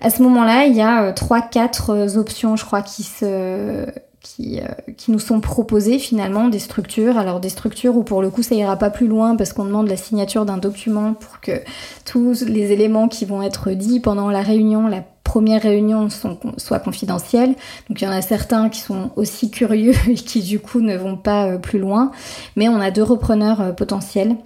[0.00, 3.84] À ce moment-là, il y a trois, quatre options, je crois, qui se
[4.28, 7.18] qui, euh, qui, nous sont proposées finalement des structures.
[7.18, 9.88] Alors des structures où pour le coup ça ira pas plus loin parce qu'on demande
[9.88, 11.62] la signature d'un document pour que
[12.04, 16.78] tous les éléments qui vont être dits pendant la réunion, la premières réunions sont, soient
[16.78, 17.54] confidentielles.
[17.88, 20.96] Donc il y en a certains qui sont aussi curieux et qui du coup ne
[20.96, 22.12] vont pas plus loin.
[22.56, 24.36] Mais on a deux repreneurs potentiels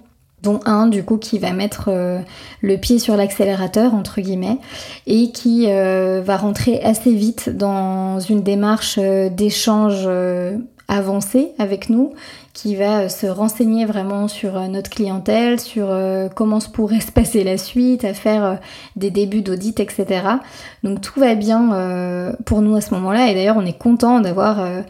[0.43, 2.19] dont un du coup qui va mettre euh,
[2.61, 4.59] le pied sur l'accélérateur entre guillemets
[5.07, 10.07] et qui euh, va rentrer assez vite dans une démarche euh, d'échange
[10.89, 12.13] avancé avec nous,
[12.53, 15.89] qui va se renseigner vraiment sur notre clientèle, sur
[16.35, 18.59] comment se pourrait se passer la suite, à faire
[18.95, 20.21] des débuts d'audit, etc.
[20.83, 23.29] Donc tout va bien pour nous à ce moment-là.
[23.29, 24.83] Et d'ailleurs on est content d'avoir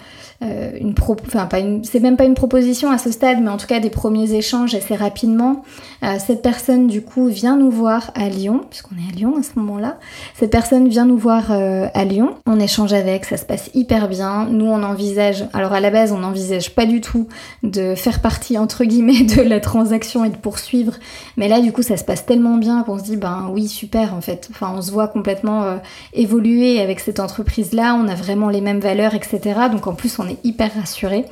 [0.43, 3.49] euh, une pro enfin pas une c'est même pas une proposition à ce stade mais
[3.49, 5.63] en tout cas des premiers échanges assez rapidement.
[6.03, 9.43] Euh, cette personne du coup vient nous voir à Lyon puisqu'on est à Lyon à
[9.43, 9.97] ce moment-là.
[10.35, 12.35] Cette personne vient nous voir euh, à Lyon.
[12.45, 14.45] On échange avec ça se passe hyper bien.
[14.49, 17.27] Nous on envisage alors à la base on n'envisage pas du tout
[17.63, 20.93] de faire partie entre guillemets de la transaction et de poursuivre.
[21.37, 24.13] Mais là du coup ça se passe tellement bien qu'on se dit ben oui super
[24.13, 24.49] en fait.
[24.51, 25.79] Enfin on se voit complètement
[26.13, 30.19] évoluer avec cette entreprise là on a vraiment les mêmes valeurs etc donc en plus
[30.19, 31.25] on est hyper rassurée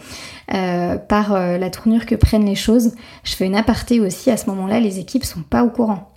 [0.53, 2.91] euh, par euh, la tournure que prennent les choses.
[3.23, 6.10] Je fais une aparté aussi, à ce moment-là, les équipes sont pas au courant.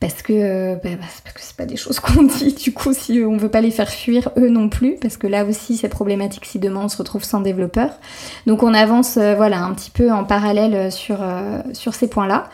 [0.00, 3.36] Parce que euh, bah, bah, c'est pas des choses qu'on dit, du coup, si on
[3.36, 6.58] veut pas les faire fuir, eux non plus, parce que là aussi c'est problématique si
[6.58, 7.90] demain on se retrouve sans développeur.
[8.46, 11.18] Donc on avance, voilà, un petit peu en parallèle sur,
[11.72, 12.48] sur ces points-là.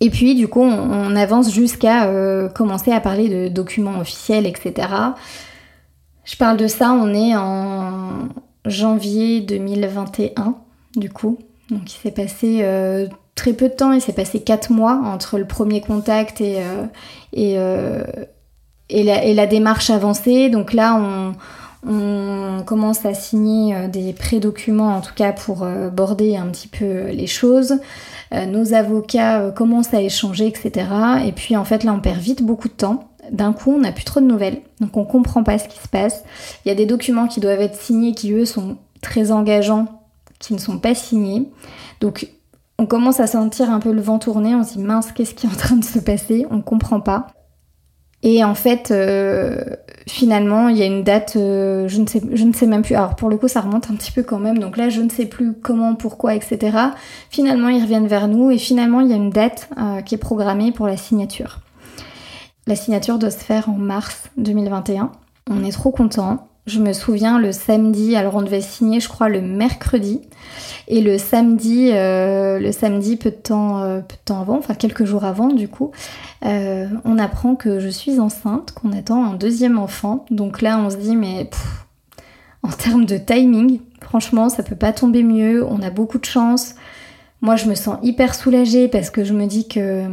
[0.00, 2.08] Et puis du coup, on, avance jusqu'à
[2.54, 4.88] commencer à parler de documents officiels, etc.
[6.24, 8.28] Je parle de ça, on est en,
[8.66, 10.56] janvier 2021,
[10.96, 11.38] du coup.
[11.70, 15.38] Donc il s'est passé euh, très peu de temps, il s'est passé 4 mois entre
[15.38, 16.84] le premier contact et, euh,
[17.36, 18.04] euh,
[18.88, 19.02] et,
[19.34, 20.48] la, démarche avancée.
[20.48, 21.34] Donc là, on,
[22.64, 27.74] commence à signer des pré-documents, en tout cas pour border un petit peu les choses.
[28.32, 30.86] nos avocats commencent à échanger, etc.
[31.26, 33.92] Et puis en fait là, on perd vite beaucoup de temps d'un coup, on n'a
[33.92, 36.24] plus trop de nouvelles, donc on comprend pas ce qui se passe.
[36.64, 39.86] Il y a des documents qui doivent être signés qui, eux, sont très engageants,
[40.38, 41.48] qui ne sont pas signés.
[42.00, 42.28] Donc,
[42.78, 45.46] on commence à sentir un peu le vent tourner, on se dit mince, qu'est-ce qui
[45.46, 46.46] est en train de se passer?
[46.50, 47.28] On comprend pas.
[48.26, 49.62] Et en fait, euh,
[50.08, 52.94] finalement, il y a une date, euh, je, ne sais, je ne sais même plus.
[52.94, 54.58] Alors pour le coup, ça remonte un petit peu quand même.
[54.58, 56.78] Donc là, je ne sais plus comment, pourquoi, etc.
[57.28, 60.18] Finalement, ils reviennent vers nous et finalement, il y a une date euh, qui est
[60.18, 61.60] programmée pour la signature.
[62.66, 65.12] La signature doit se faire en mars 2021.
[65.50, 66.48] On est trop content.
[66.66, 70.22] Je me souviens le samedi, alors on devait signer je crois le mercredi,
[70.88, 75.24] et le samedi, euh, le samedi peu de temps, euh, peu avant, enfin quelques jours
[75.24, 75.92] avant du coup,
[76.46, 80.24] euh, on apprend que je suis enceinte, qu'on attend un deuxième enfant.
[80.30, 81.50] Donc là on se dit mais
[82.62, 86.76] en termes de timing, franchement ça peut pas tomber mieux, on a beaucoup de chance.
[87.42, 90.06] Moi je me sens hyper soulagée parce que je me dis que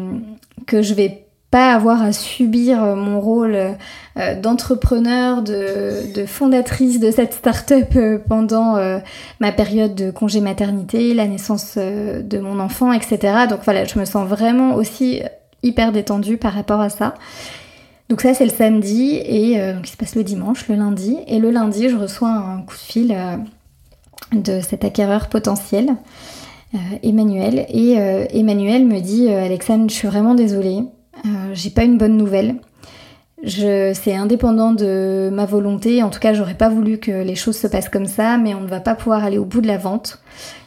[0.70, 7.34] je vais pas avoir à subir euh, mon rôle euh, d'entrepreneur, de, fondatrice de cette
[7.34, 8.78] start-up euh, pendant
[9.40, 13.48] ma période de congé maternité, la naissance de mon enfant, etc.
[13.50, 15.22] Donc voilà, je me sens vraiment aussi
[15.62, 17.16] hyper détendue par rapport à ça.
[18.10, 21.18] Donc ça c'est le samedi et donc il se passe le dimanche, le lundi.
[21.28, 23.18] Et le lundi je reçois un coup de fil
[24.32, 25.96] de cet acquéreur potentiel.
[27.04, 27.94] Emmanuel et
[28.34, 30.84] Emmanuel me dit Alexandre je suis vraiment désolée
[31.26, 32.56] euh, j'ai pas une bonne nouvelle.
[33.46, 36.04] c'est indépendant de ma volonté.
[36.04, 38.62] En tout cas, j'aurais pas voulu que les choses se passent comme ça, mais on
[38.62, 40.22] ne va pas pouvoir aller au bout de la vente.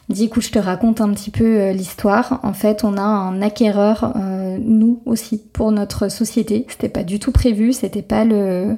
[0.09, 2.39] Il dit écoute, je te raconte un petit peu euh, l'histoire.
[2.43, 6.65] En fait, on a un acquéreur, euh, nous aussi, pour notre société.
[6.69, 8.77] C'était pas du tout prévu, c'était pas le.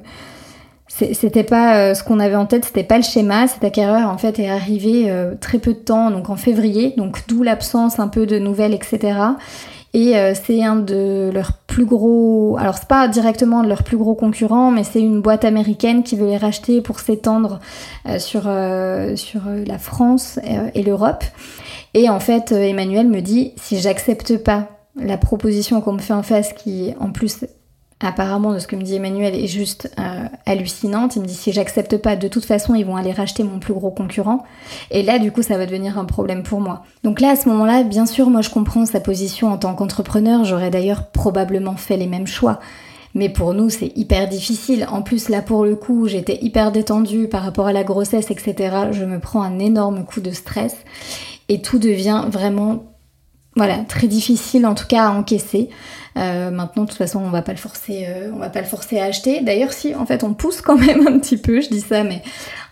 [0.90, 3.46] C'était pas ce qu'on avait en tête, c'était pas le schéma.
[3.46, 7.42] Cet acquéreur en fait est arrivé très peu de temps, donc en février, donc d'où
[7.42, 9.12] l'absence un peu de nouvelles, etc.
[9.98, 12.56] Et euh, c'est un de leurs plus gros.
[12.56, 16.14] Alors, c'est pas directement de leurs plus gros concurrents, mais c'est une boîte américaine qui
[16.14, 17.58] veut les racheter pour s'étendre
[18.06, 20.38] euh, sur, euh, sur la France
[20.72, 21.24] et l'Europe.
[21.94, 26.22] Et en fait, Emmanuel me dit si j'accepte pas la proposition qu'on me fait en
[26.22, 27.44] face, qui en plus
[28.00, 31.16] apparemment de ce que me dit Emmanuel est juste euh, hallucinante.
[31.16, 33.74] Il me dit si j'accepte pas, de toute façon ils vont aller racheter mon plus
[33.74, 34.44] gros concurrent.
[34.90, 36.84] Et là du coup ça va devenir un problème pour moi.
[37.02, 40.44] Donc là à ce moment-là, bien sûr moi je comprends sa position en tant qu'entrepreneur.
[40.44, 42.60] J'aurais d'ailleurs probablement fait les mêmes choix.
[43.14, 44.86] Mais pour nous c'est hyper difficile.
[44.90, 48.76] En plus là pour le coup j'étais hyper détendue par rapport à la grossesse etc.
[48.92, 50.76] Je me prends un énorme coup de stress
[51.48, 52.84] et tout devient vraiment
[53.56, 55.68] voilà, très difficile en tout cas à encaisser.
[56.18, 59.04] Maintenant, de toute façon, on va pas le forcer, on va pas le forcer à
[59.04, 59.40] acheter.
[59.40, 61.60] D'ailleurs, si, en fait, on pousse quand même un petit peu.
[61.60, 62.22] Je dis ça, mais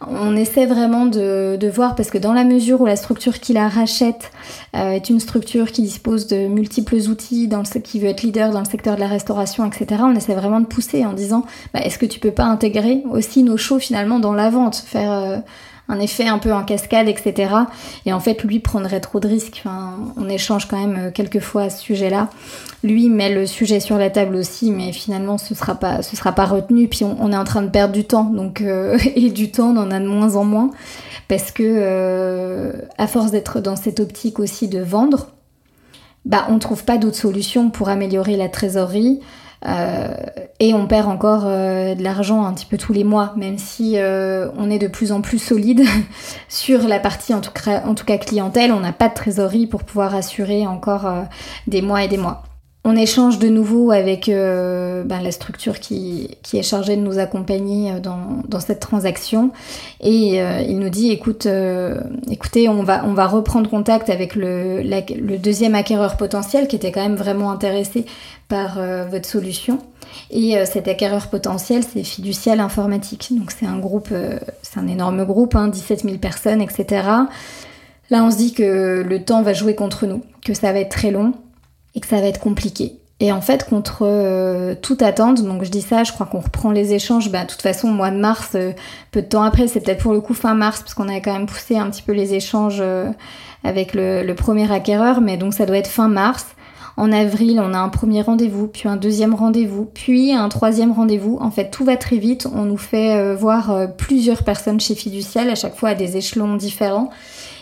[0.00, 3.52] on essaie vraiment de, de voir parce que dans la mesure où la structure qui
[3.52, 4.30] la rachète
[4.74, 8.60] est une structure qui dispose de multiples outils, dans le, qui veut être leader dans
[8.60, 10.02] le secteur de la restauration, etc.
[10.04, 13.42] On essaie vraiment de pousser en disant, bah, est-ce que tu peux pas intégrer aussi
[13.42, 15.42] nos shows finalement dans la vente, faire
[15.88, 17.54] un effet un peu en cascade, etc.
[18.04, 19.62] Et en fait, lui prendrait trop de risques.
[20.16, 22.28] On échange quand même euh, quelques fois à ce sujet-là.
[22.82, 26.44] Lui met le sujet sur la table aussi, mais finalement, ce sera pas, sera pas
[26.44, 26.88] retenu.
[26.88, 29.90] Puis on, est en train de perdre du temps, euh, et du temps, on en
[29.90, 30.70] a de moins en moins,
[31.28, 35.28] parce que euh, à force d'être dans cette optique aussi de vendre,
[36.24, 39.20] bah on trouve pas d'autres solutions pour améliorer la trésorerie.
[39.64, 40.14] Euh,
[40.60, 43.94] et on perd encore euh, de l'argent un petit peu tous les mois, même si
[43.96, 45.84] euh, on est de plus en plus solide
[46.48, 48.72] sur la partie en tout en tout cas clientèle.
[48.72, 51.06] On n'a pas de trésorerie pour pouvoir assurer encore
[51.66, 52.42] des mois et des mois.
[52.88, 57.98] On échange de nouveau avec ben, la structure qui, qui, est chargée de nous accompagner
[58.00, 59.50] dans, dans cette transaction
[60.00, 61.48] et il nous dit écoute,
[62.30, 67.02] écoutez, on va, on va reprendre contact avec le, deuxième acquéreur potentiel qui était quand
[67.02, 68.06] même vraiment intéressé
[68.48, 69.78] par euh, votre solution.
[70.30, 73.28] Et euh, cet acquéreur potentiel, c'est Fiducial Informatique.
[73.32, 77.02] Donc c'est un groupe, euh, c'est un énorme groupe, hein, 17 000 personnes, etc.
[78.10, 80.90] Là, on se dit que le temps va jouer contre nous, que ça va être
[80.90, 81.34] très long
[81.96, 83.00] et que ça va être compliqué.
[83.18, 86.92] Et en fait, contre toute attente, donc je dis ça, je crois qu'on reprend les
[86.92, 88.54] échanges, bah, de toute façon, mois de mars,
[89.10, 91.32] peu de temps après, c'est peut-être pour le coup fin mars, parce qu'on avait quand
[91.32, 92.82] même poussé un petit peu les échanges
[93.66, 96.46] avec le, premier acquéreur, mais donc ça doit être fin mars.
[96.96, 101.36] En avril, on a un premier rendez-vous, puis un deuxième rendez-vous, puis un troisième rendez-vous.
[101.42, 102.48] En fait, tout va très vite.
[102.54, 106.16] On nous fait euh, voir euh, plusieurs personnes chez Fiducial, à chaque fois à des
[106.16, 107.10] échelons différents.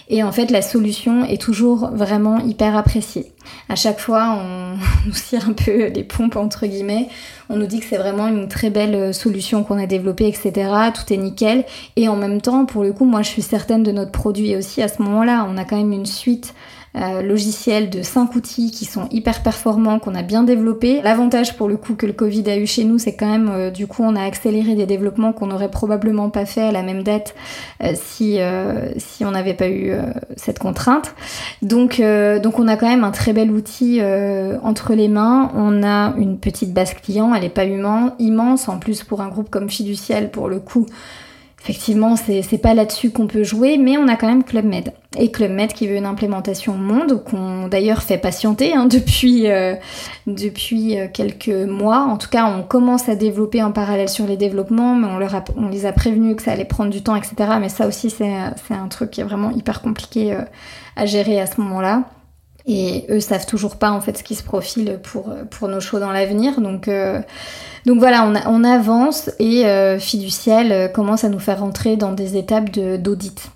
[0.09, 3.33] Et en fait, la solution est toujours vraiment hyper appréciée.
[3.69, 7.09] À chaque fois, on nous cire un peu les pompes, entre guillemets.
[7.49, 10.71] On nous dit que c'est vraiment une très belle euh, solution qu'on a développée, etc.
[10.95, 11.65] Tout est nickel.
[11.97, 14.83] Et en même temps, pour le coup, moi, je suis certaine de notre produit aussi
[14.83, 15.47] à ce moment-là.
[15.49, 16.55] On a quand même une suite
[16.97, 21.03] euh, logiciel de 5 outils qui sont hyper performants, qu'on a bien développés.
[21.03, 23.71] L'avantage pour le coup que le Covid a eu chez nous, c'est quand même euh,
[23.71, 27.03] du coup on a accéléré des développements qu'on n'aurait probablement pas fait à la même
[27.03, 27.35] date
[27.83, 28.39] euh, si,
[28.97, 29.93] si on n'avait pas eu
[30.37, 31.15] cette contrainte.
[31.63, 32.01] Donc,
[32.43, 34.01] donc on a quand même un très bel outil
[34.63, 35.51] entre les mains.
[35.55, 39.51] On a une petite base client, elle n'est pas immense, en plus pour un groupe
[39.51, 40.87] comme Fiducial pour le coup
[41.65, 44.93] effectivement, c'est pas là-dessus qu'on peut jouer, mais on a quand même Club Med.
[45.17, 49.75] Et Club Med qui veut une implémentation monde, qu'on d'ailleurs fait patienter hein, depuis, euh,
[50.27, 52.01] depuis euh, quelques mois.
[52.01, 55.43] En tout cas, on commence à développer en parallèle sur les développements, mais on, leur
[55.57, 57.35] on les a prévenus que ça allait prendre du temps, etc.
[57.59, 60.43] Mais ça aussi, c'est un truc qui est vraiment hyper compliqué euh,
[60.97, 62.03] à gérer à ce moment-là.
[62.67, 65.99] Et eux savent toujours pas en fait ce qui se profile pour, pour nos shows
[65.99, 66.61] dans l'avenir.
[66.61, 67.21] Donc, euh,
[67.87, 72.13] donc voilà, on, on avance et euh, Fiducial euh, commence à nous faire rentrer dans
[72.13, 73.51] des étapes d'audit.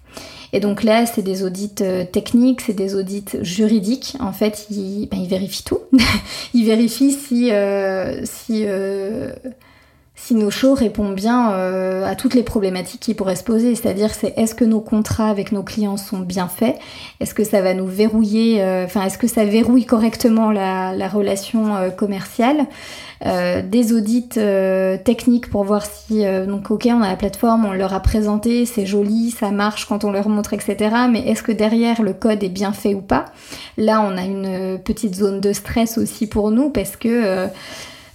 [0.53, 4.17] Et donc là, c'est des audits euh, techniques, c'est des audits juridiques.
[4.21, 5.81] En fait, ils, ben, ils vérifient tout.
[6.55, 7.51] ils vérifient si,
[8.25, 8.67] si
[10.21, 13.75] si nos shows répondent bien euh, à toutes les problématiques qui pourraient se poser.
[13.77, 16.77] C'est-à-dire, c'est est-ce que nos contrats avec nos clients sont bien faits?
[17.21, 21.09] Est-ce que ça va nous verrouiller euh, Enfin, est-ce que ça verrouille correctement la, la
[21.09, 22.67] relation euh, commerciale?
[23.21, 24.29] Des audits
[25.05, 28.87] techniques pour voir si, donc, ok, on a la plateforme, on leur a présenté, c'est
[28.87, 30.95] joli, ça marche quand on leur montre, etc.
[31.11, 33.25] Mais est-ce que derrière le code est bien fait ou pas?
[33.77, 37.49] Là, on a une petite zone de stress aussi pour nous parce que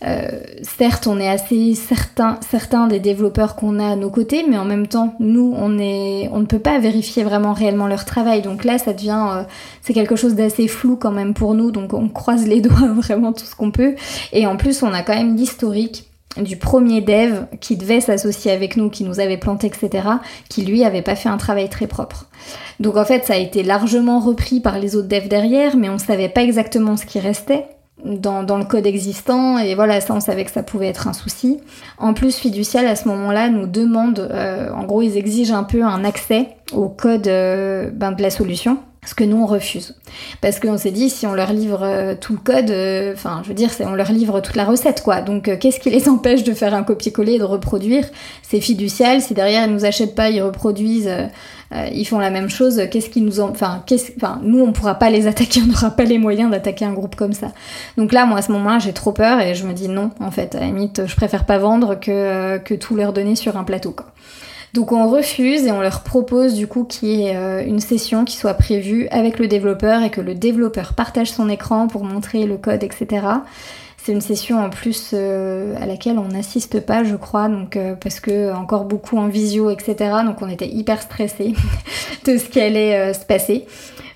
[0.06, 0.28] euh,
[0.62, 4.66] certes, on est assez certain, certains des développeurs qu'on a à nos côtés, mais en
[4.66, 8.42] même temps, nous, on, ne peut pas vérifier vraiment réellement leur travail.
[8.42, 9.44] Donc là, ça devient, euh,
[9.82, 11.72] c'est quelque chose d'assez flou quand même pour nous.
[11.72, 13.96] Donc on croise les doigts vraiment tout ce qu'on peut.
[14.34, 18.76] Et en plus, on a quand même l'historique du premier dev qui devait s'associer avec
[18.76, 20.08] nous, qui nous avait planté, etc.,
[20.50, 22.28] qui lui avait pas fait un travail très propre.
[22.80, 26.00] Donc en fait, ça a été largement repris par les autres devs derrière, mais on
[26.00, 27.68] savait pas exactement ce qui restait
[28.04, 31.60] dans, le code existant et voilà ça on savait que ça pouvait être un souci.
[31.98, 35.84] En plus Fiducial à ce moment-là nous demande, euh, en gros ils exigent un peu
[35.84, 38.78] un accès au code euh, ben, de la solution.
[39.06, 39.96] Ce que nous on refuse.
[40.42, 42.72] Parce qu'on s'est dit si on leur livre euh, tout le code,
[43.14, 45.22] enfin je veux dire on leur livre toute la recette quoi.
[45.22, 48.06] Donc qu'est-ce qui les empêche de faire un copier-coller et de reproduire?
[48.42, 51.12] C'est fiducial, si derrière ils nous achètent pas, ils reproduisent
[51.74, 52.82] euh, ils font la même chose.
[52.92, 53.84] Qu'est-ce qui nous, enfin,
[54.18, 57.16] enfin, nous on pourra pas les attaquer, on n'aura pas les moyens d'attaquer un groupe
[57.16, 57.52] comme ça.
[57.98, 60.32] Donc là, moi à ce moment-là, j'ai trop peur et je me dis non, en
[60.32, 63.58] fait, à la limite, je préfère pas vendre que euh, que tout leur donner sur
[63.58, 63.92] un plateau.
[63.92, 64.08] Quoi.
[64.74, 68.26] Donc on refuse et on leur propose du coup qu'il y ait euh, une session
[68.26, 72.48] qui soit prévue avec le développeur et que le développeur partage son écran pour montrer
[72.48, 73.28] le code, etc.
[74.06, 77.96] C'est une session en plus euh, à laquelle on n'assiste pas, je crois, donc euh,
[77.96, 79.96] parce que encore beaucoup en visio, etc.
[80.26, 81.54] Donc on était hyper stressés
[82.26, 83.66] de ce qui allait euh, se passer.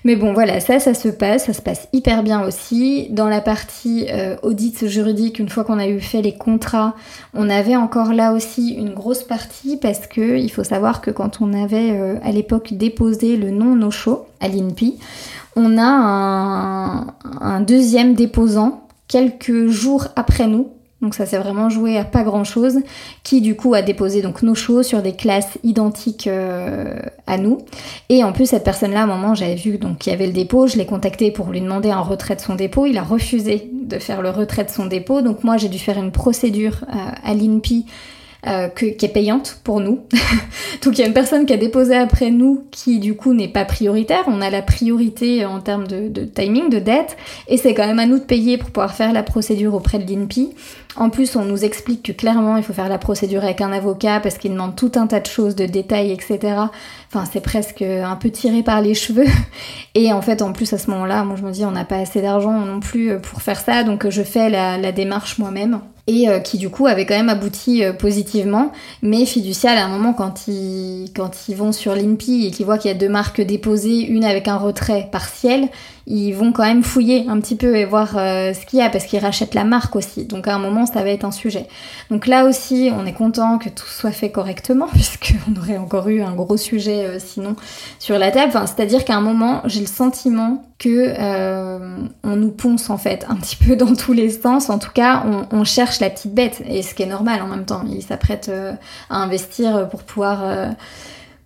[0.04, 3.08] Mais bon, voilà, ça, ça se passe, ça se passe hyper bien aussi.
[3.12, 4.06] Dans la partie
[4.42, 6.94] audit juridique, une fois qu'on a eu fait les contrats,
[7.34, 11.40] on avait encore là aussi une grosse partie parce que il faut savoir que quand
[11.40, 14.98] on avait à l'époque déposé le non no show à l'INPI,
[15.56, 17.06] on a un,
[17.40, 20.68] un deuxième déposant quelques jours après nous.
[21.00, 22.80] Donc ça s'est vraiment joué à pas grand chose,
[23.22, 26.98] qui du coup a déposé donc nos shows sur des classes identiques euh,
[27.28, 27.58] à nous.
[28.08, 30.32] Et en plus cette personne-là, à un moment j'avais vu donc qu'il y avait le
[30.32, 33.70] dépôt, je l'ai contacté pour lui demander un retrait de son dépôt, il a refusé
[33.72, 36.96] de faire le retrait de son dépôt, donc moi j'ai dû faire une procédure euh,
[37.22, 37.86] à l'INPI
[38.46, 39.98] euh, qui est payante pour nous.
[40.84, 43.48] Donc il y a une personne qui a déposé après nous qui du coup n'est
[43.48, 44.22] pas prioritaire.
[44.28, 47.16] On a la priorité en termes de, de timing, de dette,
[47.48, 50.08] et c'est quand même à nous de payer pour pouvoir faire la procédure auprès de
[50.08, 50.50] l'INPI.
[50.94, 54.20] En plus, on nous explique que clairement, il faut faire la procédure avec un avocat
[54.20, 56.38] parce qu'il demande tout un tas de choses, de détails, etc.
[57.12, 59.26] Enfin, c'est presque un peu tiré par les cheveux.
[59.96, 61.98] Et en fait, en plus, à ce moment-là, moi, je me dis, on n'a pas
[61.98, 66.40] assez d'argent non plus pour faire ça, donc je fais la démarche moi-même et euh,
[66.40, 68.72] qui du coup avait quand même abouti euh, positivement.
[69.02, 72.78] Mais Fiducial, à un moment, quand ils, quand ils vont sur l'INPI et qu'ils voient
[72.78, 75.68] qu'il y a deux marques déposées, une avec un retrait partiel,
[76.10, 78.90] ils vont quand même fouiller un petit peu et voir euh, ce qu'il y a
[78.90, 80.24] parce qu'ils rachètent la marque aussi.
[80.24, 81.66] Donc à un moment, ça va être un sujet.
[82.10, 86.22] Donc là aussi, on est content que tout soit fait correctement puisqu'on aurait encore eu
[86.22, 87.56] un gros sujet sinon
[87.98, 88.48] sur la table.
[88.48, 91.14] Enfin, C'est-à-dire qu'à un moment, j'ai le sentiment que
[92.22, 94.70] on nous ponce en fait un petit peu dans tous les sens.
[94.70, 97.64] En tout cas, on, cherche la petite bête, et ce qui est normal en même
[97.64, 97.82] temps.
[97.88, 98.72] Il s'apprête euh,
[99.10, 100.68] à investir pour pouvoir, euh,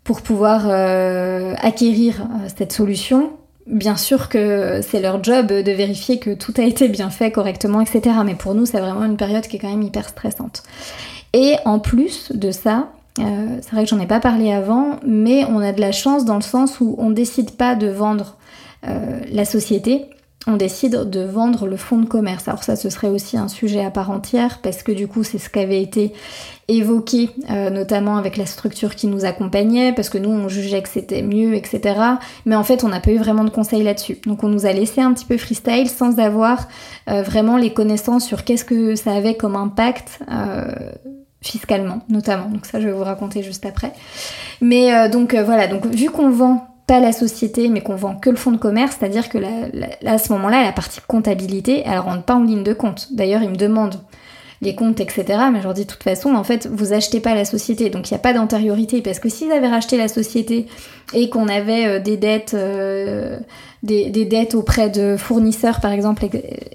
[0.05, 3.33] pour pouvoir euh, acquérir cette solution.
[3.67, 7.81] Bien sûr que c'est leur job de vérifier que tout a été bien fait correctement,
[7.81, 8.17] etc.
[8.25, 10.63] Mais pour nous, c'est vraiment une période qui est quand même hyper stressante.
[11.33, 15.61] Et en plus de ça, c'est vrai que j'en ai pas parlé avant, mais on
[15.61, 18.37] a de la chance dans le sens où on décide pas de vendre
[18.83, 20.07] la société,
[20.47, 22.49] on décide de vendre le fonds de commerce.
[22.49, 25.39] Alors ça, ce serait aussi un sujet à part entière parce que du coup, c'est
[25.39, 26.13] ce qui avait été
[26.69, 30.89] évoqué, euh, notamment avec la structure qui nous accompagnait, parce que nous, on jugeait que
[30.89, 32.01] c'était mieux, etc.
[32.47, 34.19] Mais en fait, on n'a pas eu vraiment de conseils là-dessus.
[34.27, 36.69] Donc on nous a laissé un petit peu freestyle sans avoir
[37.09, 40.21] euh, vraiment les connaissances sur qu'est-ce que ça avait comme impact.
[40.31, 40.73] Euh,
[41.45, 43.93] fiscalement notamment donc ça je vais vous raconter juste après
[44.61, 48.37] mais donc voilà donc vu qu'on vend pas la société, mais qu'on vend que le
[48.37, 49.49] fonds de commerce, c'est-à-dire que là,
[50.05, 53.09] à ce moment-là, la partie comptabilité, elle rentre pas en ligne de compte.
[53.13, 53.99] D'ailleurs, ils me demandent
[54.61, 55.25] les comptes, etc.
[55.51, 58.11] Mais je leur dis de toute façon, en fait, vous achetez pas la société, donc
[58.11, 59.01] il n'y a pas d'antériorité.
[59.01, 60.67] Parce que s'ils avaient racheté la société
[61.15, 63.39] et qu'on avait euh, des dettes, euh,
[63.83, 66.27] des, des, dettes auprès de fournisseurs, par exemple,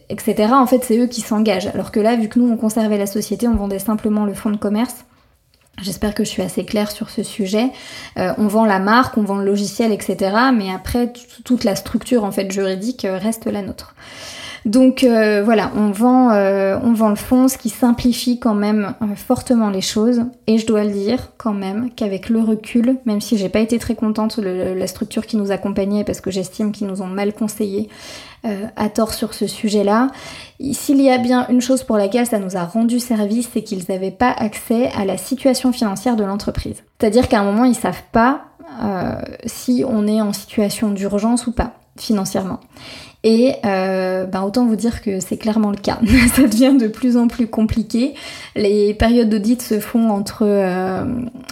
[0.09, 0.47] etc.
[0.51, 1.67] En fait, c'est eux qui s'engagent.
[1.67, 4.49] Alors que là, vu que nous on conservait la société, on vendait simplement le fonds
[4.49, 4.95] de commerce.
[5.79, 7.69] J'espère que je suis assez claire sur ce sujet.
[8.17, 10.35] Euh, on vend la marque, on vend le logiciel, etc.
[10.51, 11.13] Mais après,
[11.45, 13.93] toute la structure en fait juridique euh, reste la nôtre.
[14.65, 19.69] Donc euh, voilà, on vend, on vend le fonds, ce qui simplifie quand même fortement
[19.69, 20.23] les choses.
[20.47, 23.77] Et je dois le dire quand même qu'avec le recul, même si j'ai pas été
[23.77, 27.33] très contente de la structure qui nous accompagnait parce que j'estime qu'ils nous ont mal
[27.33, 27.87] conseillé,
[28.45, 30.09] euh, à tort sur ce sujet-là.
[30.71, 33.83] S'il y a bien une chose pour laquelle ça nous a rendu service, c'est qu'ils
[33.89, 36.83] n'avaient pas accès à la situation financière de l'entreprise.
[36.99, 38.45] C'est-à-dire qu'à un moment, ils savent pas
[38.83, 39.15] euh,
[39.45, 42.59] si on est en situation d'urgence ou pas financièrement.
[43.23, 45.99] Et euh, ben autant vous dire que c'est clairement le cas.
[46.35, 48.13] ça devient de plus en plus compliqué.
[48.55, 50.45] Les périodes d'audit se font entre,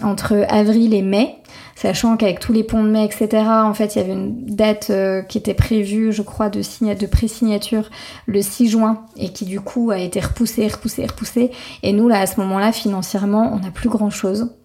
[0.04, 1.40] entre avril et mai
[1.76, 4.88] sachant qu'avec tous les ponts de mai, etc., en fait, il y avait une date
[4.90, 7.90] euh, qui était prévue, je crois, de, de pré-signature
[8.26, 11.52] le 6 juin, et qui du coup a été repoussée, repoussée, repoussée.
[11.84, 14.56] Et nous, là, à ce moment-là, financièrement, on n'a plus grand-chose.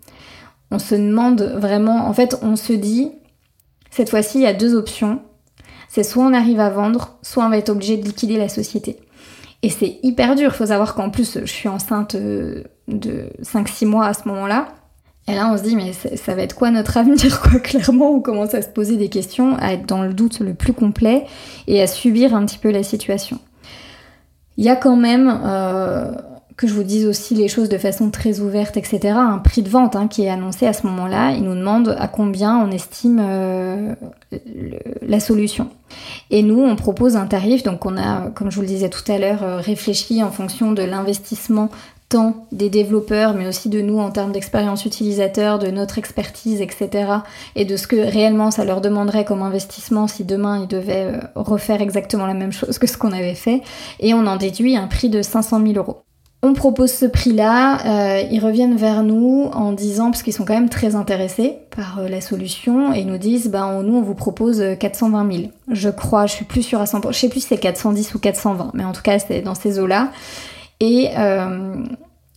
[0.71, 3.11] On se demande vraiment, en fait, on se dit,
[3.91, 5.21] cette fois-ci, il y a deux options.
[5.89, 9.01] C'est soit on arrive à vendre, soit on va être obligé de liquider la société.
[9.63, 10.55] Et c'est hyper dur.
[10.55, 14.69] Faut savoir qu'en plus, je suis enceinte euh, de 5-6 mois à ce moment-là.
[15.29, 18.21] Et là, on se dit, mais ça va être quoi notre avenir, quoi Clairement, on
[18.21, 21.27] commence à se poser des questions, à être dans le doute le plus complet
[21.67, 23.39] et à subir un petit peu la situation.
[24.57, 26.13] Il y a quand même, euh,
[26.61, 29.71] que je vous dise aussi les choses de façon très ouverte, etc., un prix de
[29.71, 31.33] vente hein, qui est annoncé à ce moment-là.
[31.33, 33.95] Il nous demande à combien on estime euh,
[35.01, 35.69] la solution.
[36.31, 39.11] Et nous, on propose un tarif, donc on a, comme je vous le disais tout
[39.11, 41.71] à l'heure, euh, réfléchi en fonction de l'investissement
[42.11, 46.91] tant des développeurs, mais aussi de nous en termes d'expérience utilisateur, de notre expertise, etc.
[47.55, 51.21] Et de ce que réellement ça leur demanderait comme investissement si demain ils devaient euh,
[51.37, 53.63] refaire exactement la même chose que ce qu'on avait fait.
[54.01, 56.03] Et on en déduit un prix de 500 000 euros.
[56.43, 60.55] On propose ce prix-là, euh, ils reviennent vers nous en disant, parce qu'ils sont quand
[60.55, 64.15] même très intéressés par euh, la solution, et ils nous disent, ben nous on vous
[64.15, 65.45] propose 420 000.
[65.71, 68.19] Je crois, je suis plus sûre à 100%, je sais plus si c'est 410 ou
[68.19, 70.09] 420, mais en tout cas c'est dans ces eaux-là.
[70.81, 71.85] Et euh,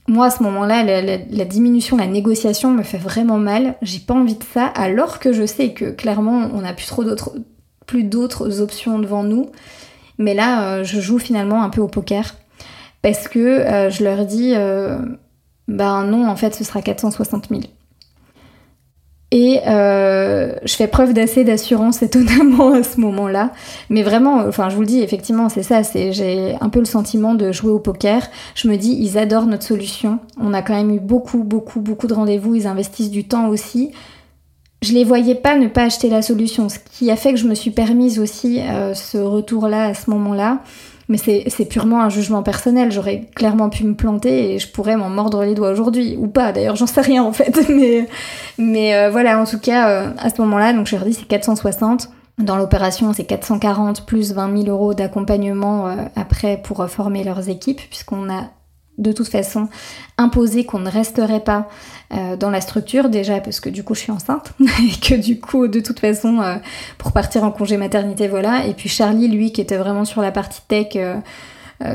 [0.08, 3.76] moi à ce moment-là, la, diminution, la négociation me fait vraiment mal.
[3.82, 7.04] J'ai pas envie de ça, alors que je sais que clairement on n'a plus trop
[7.04, 7.34] d'autres,
[7.88, 9.50] plus d'autres options devant nous.
[10.18, 12.36] Mais là, je joue finalement un peu au poker
[13.04, 14.98] parce que euh, je leur dis euh,
[15.68, 17.62] ben non en fait ce sera 460 000
[19.34, 23.50] et euh, je fais preuve d'assez d'assurance étonnamment à ce moment-là.
[23.90, 26.86] Mais vraiment enfin je vous le dis effectivement c'est ça c'est j'ai un peu le
[26.86, 28.28] sentiment de jouer au poker.
[28.54, 30.20] Je me dis ils adorent notre solution.
[30.40, 32.54] On a quand même eu beaucoup beaucoup beaucoup de rendez-vous.
[32.54, 33.92] Ils investissent du temps aussi.
[34.84, 37.48] Je les voyais pas ne pas acheter la solution ce qui a fait que je
[37.48, 38.60] me suis permise aussi
[38.94, 40.60] ce retour là à ce moment-là
[41.14, 42.91] mais c'est purement un jugement personnel.
[42.91, 46.18] J'aurais clairement pu me planter et je pourrais m'en mordre les doigts aujourd'hui.
[46.18, 47.55] Ou pas, d'ailleurs, j'en sais rien en fait.
[48.57, 51.28] Mais, euh, voilà, en tout cas, euh, à ce moment-là, donc je leur dis c'est
[51.28, 52.09] 460.
[52.39, 57.82] Dans l'opération, c'est 440 plus 20 000 euros d'accompagnement euh, après pour former leurs équipes,
[57.89, 58.45] puisqu'on a
[58.98, 59.70] de toute façon
[60.18, 61.68] imposé qu'on ne resterait pas
[62.14, 65.39] euh, dans la structure déjà parce que du coup je suis enceinte et que du
[65.39, 66.56] coup de toute façon euh,
[66.98, 68.66] pour partir en congé maternité voilà.
[68.68, 71.20] Et puis Charlie lui qui était vraiment sur la partie tech euh,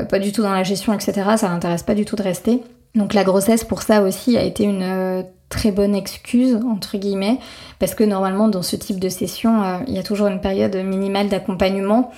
[0.05, 2.61] pas du tout dans la gestion etc ça l'intéresse pas du tout de rester.
[2.95, 7.39] Donc la grossesse pour ça aussi a été une très bonne excuse entre guillemets
[7.79, 11.29] parce que normalement dans ce type de session il y a toujours une période minimale
[11.29, 12.11] d'accompagnement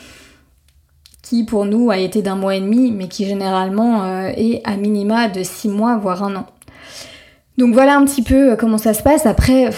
[1.32, 4.76] qui pour nous a été d'un mois et demi, mais qui généralement euh, est à
[4.76, 6.46] minima de six mois, voire un an.
[7.58, 9.26] Donc voilà un petit peu euh, comment ça se passe.
[9.26, 9.70] Après,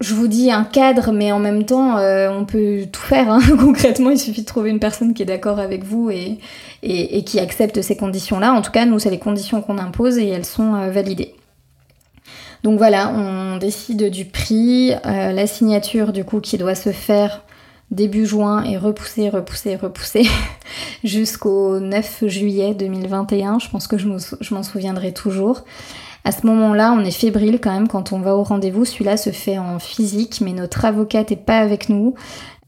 [0.00, 3.30] je vous dis un cadre, mais en même temps, euh, on peut tout faire.
[3.30, 3.40] Hein.
[3.58, 6.38] Concrètement, il suffit de trouver une personne qui est d'accord avec vous et,
[6.82, 8.52] et, qui accepte ces conditions-là.
[8.52, 11.34] En tout cas, nous, c'est les conditions qu'on impose et elles sont validées.
[12.62, 17.42] Donc voilà, on décide du prix, la signature du coup qui doit se faire
[17.90, 20.26] début juin et repoussé, repoussé, repoussé
[21.04, 23.58] jusqu'au 9 juillet 2021.
[23.58, 25.64] Je pense que je m'en souviendrai toujours.
[26.26, 28.86] À ce moment-là, on est fébrile quand même quand on va au rendez-vous.
[28.86, 32.14] Celui-là se fait en physique, mais notre avocate n'est pas avec nous.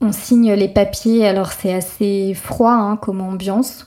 [0.02, 3.86] On signe les papiers, alors c'est assez froid hein, comme ambiance.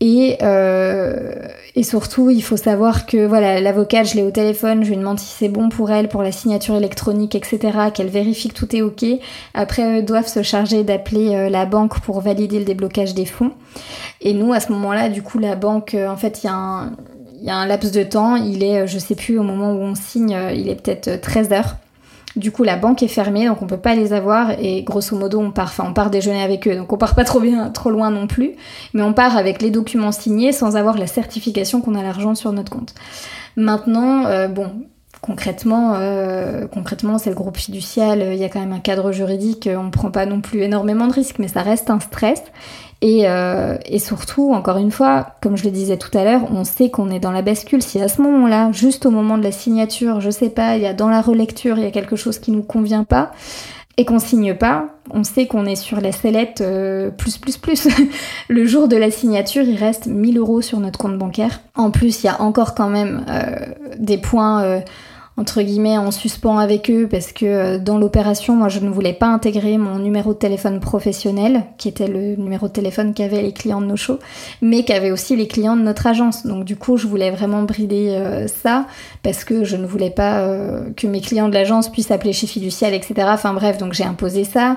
[0.00, 1.32] Et, euh,
[1.74, 5.18] et surtout, il faut savoir que voilà, l'avocate, je l'ai au téléphone, je lui demande
[5.18, 7.58] si c'est bon pour elle, pour la signature électronique, etc.,
[7.92, 9.04] qu'elle vérifie que tout est OK.
[9.54, 13.50] Après, eux doivent se charger d'appeler euh, la banque pour valider le déblocage des fonds.
[14.20, 16.54] Et nous, à ce moment-là, du coup, la banque, euh, en fait, il y a
[16.54, 16.92] un...
[17.40, 19.78] Il y a un laps de temps, il est, je sais plus, au moment où
[19.78, 21.76] on signe, il est peut-être 13 heures.
[22.38, 25.40] Du coup, la banque est fermée, donc on peut pas les avoir et grosso modo,
[25.40, 27.90] on part, enfin, on part déjeuner avec eux, donc on part pas trop bien, trop
[27.90, 28.52] loin non plus,
[28.94, 32.52] mais on part avec les documents signés sans avoir la certification qu'on a l'argent sur
[32.52, 32.94] notre compte.
[33.56, 34.70] Maintenant, euh, bon,
[35.20, 39.68] concrètement, euh, concrètement, c'est le groupe fiducial, il y a quand même un cadre juridique,
[39.72, 42.42] on prend pas non plus énormément de risques, mais ça reste un stress.
[43.04, 46.90] Euh, et, surtout, encore une fois, comme je le disais tout à l'heure, on sait
[46.90, 47.82] qu'on est dans la bascule.
[47.82, 50.86] Si à ce moment-là, juste au moment de la signature, je sais pas, il y
[50.86, 53.30] a dans la relecture, il y a quelque chose qui nous convient pas,
[53.96, 57.88] et qu'on signe pas, on sait qu'on est sur la sellette euh, plus plus plus.
[58.48, 61.60] le jour de la signature, il reste 1000 euros sur notre compte bancaire.
[61.74, 63.56] En plus, il y a encore quand même euh,
[63.98, 64.82] des points
[65.38, 69.12] entre guillemets en suspens avec eux parce que euh, dans l'opération, moi je ne voulais
[69.12, 73.52] pas intégrer mon numéro de téléphone professionnel, qui était le numéro de téléphone qu'avaient les
[73.52, 74.18] clients de nos shows,
[74.62, 76.44] mais qu'avaient aussi les clients de notre agence.
[76.44, 78.86] Donc du coup, je voulais vraiment brider euh, ça
[79.22, 82.48] parce que je ne voulais pas euh, que mes clients de l'agence puissent appeler chez
[82.48, 83.28] Fiducial, etc.
[83.30, 84.76] Enfin bref, donc j'ai imposé ça.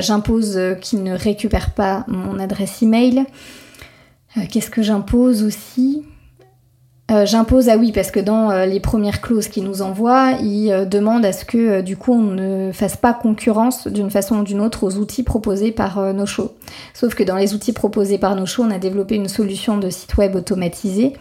[0.00, 3.24] J'impose qu'ils ne récupèrent pas mon adresse email.
[4.50, 6.04] Qu'est-ce que j'impose aussi?
[7.10, 10.70] Euh, j'impose, ah oui, parce que dans euh, les premières clauses qu'ils nous envoient, ils
[10.70, 14.42] euh, demandent à ce que du coup on ne fasse pas concurrence d'une façon ou
[14.42, 16.52] d'une autre aux outils proposés par nos shows.
[16.92, 19.88] Sauf que dans les outils proposés par nos shows, on a développé une solution de
[19.88, 21.14] site web automatisé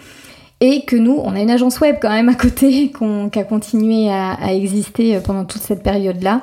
[0.60, 2.92] et que nous, on a une agence web quand même à côté
[3.32, 6.42] qui a continué à exister pendant toute cette période-là.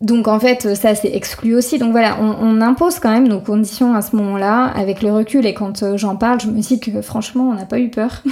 [0.00, 1.78] Donc en fait, ça c'est exclu aussi.
[1.78, 5.44] Donc voilà, on, impose quand même nos conditions à ce moment-là, avec le recul.
[5.46, 8.22] Et quand euh, j'en parle, je me dis que franchement, on n'a pas eu peur,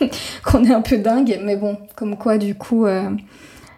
[0.44, 1.38] qu'on est un peu dingue.
[1.44, 3.10] Mais bon, comme quoi du coup, euh,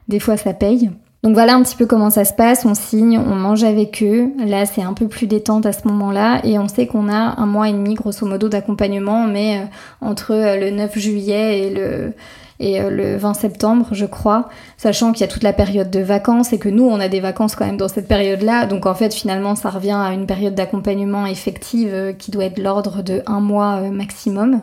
[0.08, 0.90] des fois ça paye.
[1.22, 4.30] Donc voilà un petit peu comment ça se passe, on signe, on mange avec eux,
[4.38, 7.44] là c'est un peu plus détente à ce moment-là, et on sait qu'on a un
[7.44, 9.64] mois et demi grosso modo d'accompagnement, mais euh,
[10.00, 12.14] entre euh, le 9 juillet et le,
[12.60, 16.00] et euh, le 20 septembre, je crois, sachant qu'il y a toute la période de
[16.00, 18.66] vacances et que nous, on a des vacances quand même dans cette période-là.
[18.66, 22.58] Donc en fait, finalement, ça revient à une période d'accompagnement effective euh, qui doit être
[22.58, 24.60] l'ordre de un mois euh, maximum.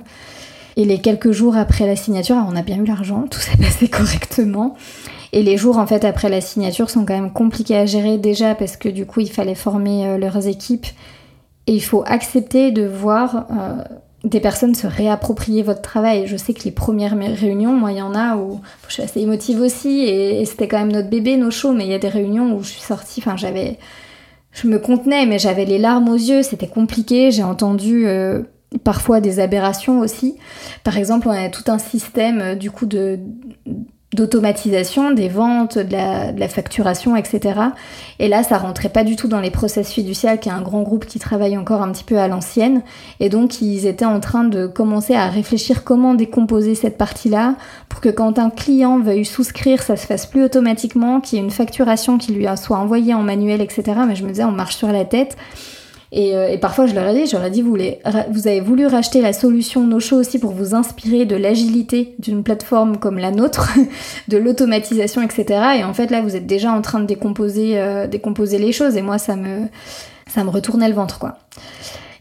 [0.78, 3.88] Et les quelques jours après la signature, on a bien eu l'argent, tout s'est passé
[3.88, 4.76] correctement.
[5.34, 8.56] Et les jours en fait après la signature sont quand même compliqués à gérer déjà
[8.56, 10.86] parce que du coup il fallait former leurs équipes
[11.66, 13.46] et il faut accepter de voir
[14.24, 16.28] des personnes se réapproprier votre travail.
[16.28, 19.22] Je sais que les premières réunions, moi, il y en a où je suis assez
[19.22, 22.10] émotive aussi, et, c'était quand même notre bébé, nos shows, mais il y a des
[22.10, 23.78] réunions où je suis sortie, enfin, j'avais.
[24.52, 28.08] Je me contenais, mais j'avais les larmes aux yeux, c'était compliqué, j'ai entendu.
[28.08, 28.44] Euh,
[28.84, 30.36] parfois des aberrations aussi.
[30.84, 33.20] Par exemple, on a tout un système euh, du coup de
[34.14, 37.60] d'automatisation des ventes, de la, facturation, etc.
[38.20, 40.82] Et là, ça rentrait pas du tout dans les process fiduciaires, qui est un grand
[40.82, 42.84] groupe qui travaille encore un petit peu à l'ancienne.
[43.20, 47.56] Et donc, ils étaient en train de commencer à réfléchir comment décomposer cette partie-là
[47.90, 51.44] pour que quand un client veuille souscrire, ça se fasse plus automatiquement, qu'il y ait
[51.44, 53.84] une facturation qui lui soit envoyée en manuel, etc.
[54.08, 55.36] Mais je me disais, on marche sur la tête.
[56.16, 57.78] Euh, et, parfois, je leur ai dit, je leur ai dit, vous,
[58.32, 62.98] vous avez voulu racheter la solution Nocho aussi pour vous inspirer de l'agilité d'une plateforme
[62.98, 63.70] comme la nôtre,
[64.28, 65.46] de l'automatisation, etc.
[65.80, 68.96] Et en fait, là, vous êtes déjà en train de décomposer, euh, décomposer les choses.
[68.96, 69.68] Et moi, ça me,
[70.28, 71.38] ça me retournait le ventre, quoi.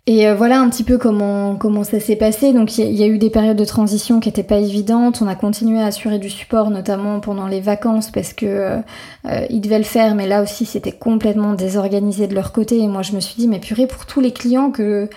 [0.09, 2.53] Et euh, voilà un petit peu comment, comment ça s'est passé.
[2.53, 5.21] Donc il y, a eu des périodes de transition qui n'étaient pas évidentes.
[5.21, 8.79] On a continué à assurer du support, notamment pendant les vacances, parce que euh,
[9.27, 12.79] euh, ils devaient le faire, mais là aussi c'était complètement désorganisé de leur côté.
[12.79, 15.11] Et moi je me suis dit, mais purée, pour tous les clients que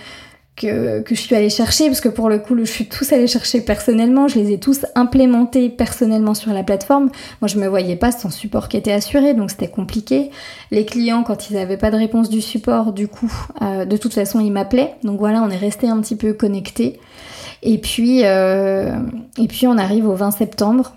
[0.60, 3.60] que, je suis allée chercher, parce que pour le coup, je suis tous allée chercher
[3.60, 7.10] personnellement, je les ai tous implémentés personnellement sur la plateforme.
[7.40, 10.30] Moi, je me voyais pas sans support qui était assuré, donc c'était compliqué.
[10.70, 13.32] Les clients, quand ils n'avaient pas de réponse du support, du coup,
[13.62, 14.94] euh, de toute façon, ils m'appelaient.
[15.02, 17.00] Donc voilà, on est resté un petit peu connectés.
[17.62, 18.94] Et puis, euh,
[19.38, 20.94] et puis, on arrive au 20 septembre.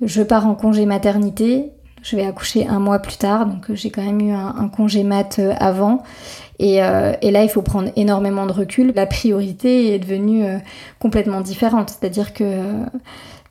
[0.00, 1.70] Je pars en congé maternité.
[2.02, 5.38] Je vais accoucher un mois plus tard, donc j'ai quand même eu un, congé mat
[5.38, 6.02] euh, avant.
[6.60, 8.92] Euh, et, là, il faut prendre énormément de recul.
[8.94, 10.58] La priorité est devenue euh,
[10.98, 11.90] complètement différente.
[11.90, 12.44] C'est-à-dire que,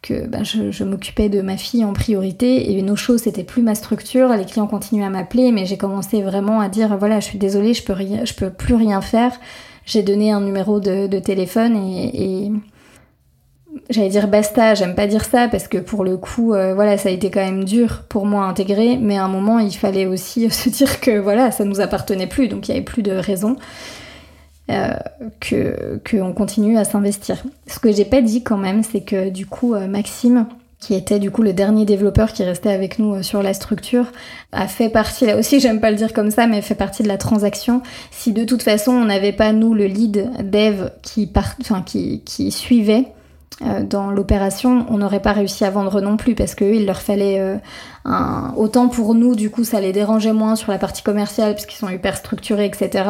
[0.09, 4.29] ben, je, m'occupais de ma fille en priorité et nos choses, c'était plus ma structure.
[4.29, 7.73] Les clients continuaient à m'appeler, mais j'ai commencé vraiment à dire voilà, je suis désolée,
[7.73, 7.95] je peux,
[8.37, 9.33] peux plus rien faire.
[9.85, 12.51] J'ai donné un numéro de, téléphone et
[13.89, 17.09] j'allais dire basta, j'aime pas dire ça parce que pour le coup, euh, voilà, ça
[17.09, 20.05] a été quand même dur pour moi à intégrer, mais à un moment, il fallait
[20.05, 23.11] aussi se dire que voilà, ça nous appartenait plus, donc il y avait plus de
[23.11, 23.55] raison
[24.69, 24.93] euh,
[25.39, 27.43] que qu'on continue à s'investir.
[27.67, 30.47] Ce que j'ai pas dit quand même, c'est que du coup, euh, Maxime,
[30.79, 34.05] qui était du coup le dernier développeur qui restait avec nous sur la structure,
[34.51, 37.07] a fait partie, là aussi j'aime pas le dire comme ça, mais fait partie de
[37.07, 37.83] la transaction.
[38.09, 42.21] Si de toute façon on n'avait pas nous le lead dev qui, part, enfin, qui,
[42.25, 43.05] qui suivait,
[43.59, 47.57] dans l'opération, on n'aurait pas réussi à vendre non plus parce qu'il leur fallait euh,
[48.05, 48.53] un...
[48.57, 51.89] autant pour nous, du coup, ça les dérangeait moins sur la partie commerciale puisqu'ils sont
[51.89, 53.03] hyper structurés, etc.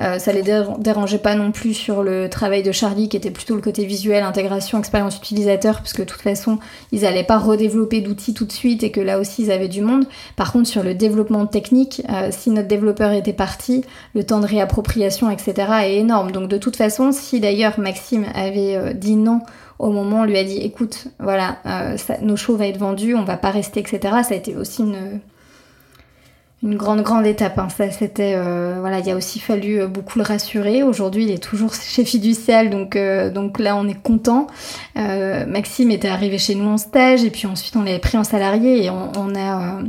[0.00, 3.54] Euh, ça les dérangeait pas non plus sur le travail de Charlie qui était plutôt
[3.54, 6.58] le côté visuel, intégration, expérience utilisateur, puisque de toute façon,
[6.90, 9.82] ils n'allaient pas redévelopper d'outils tout de suite et que là aussi, ils avaient du
[9.82, 10.06] monde.
[10.34, 15.30] Par contre, sur le développement technique, si notre développeur était parti, le temps de réappropriation,
[15.30, 15.54] etc.
[15.84, 16.32] est énorme.
[16.32, 19.40] Donc de toute façon, si d'ailleurs Maxime avait dit non
[19.78, 23.24] au moment on lui a dit écoute, voilà, euh, nos shows vont être vendus, on
[23.24, 23.98] va pas rester, etc.
[24.00, 27.58] Ça a été aussi une, grande, grande étape.
[27.58, 27.68] Hein.
[27.68, 30.82] Ça, c'était, euh, voilà, il a aussi fallu euh, beaucoup le rassurer.
[30.82, 32.98] Aujourd'hui, il est toujours chez Fiducial, donc,
[33.34, 34.46] donc là, on est content.
[34.94, 38.84] Maxime était arrivé chez nous en stage, et puis ensuite, on l'avait pris en salarié,
[38.84, 39.80] et on, a.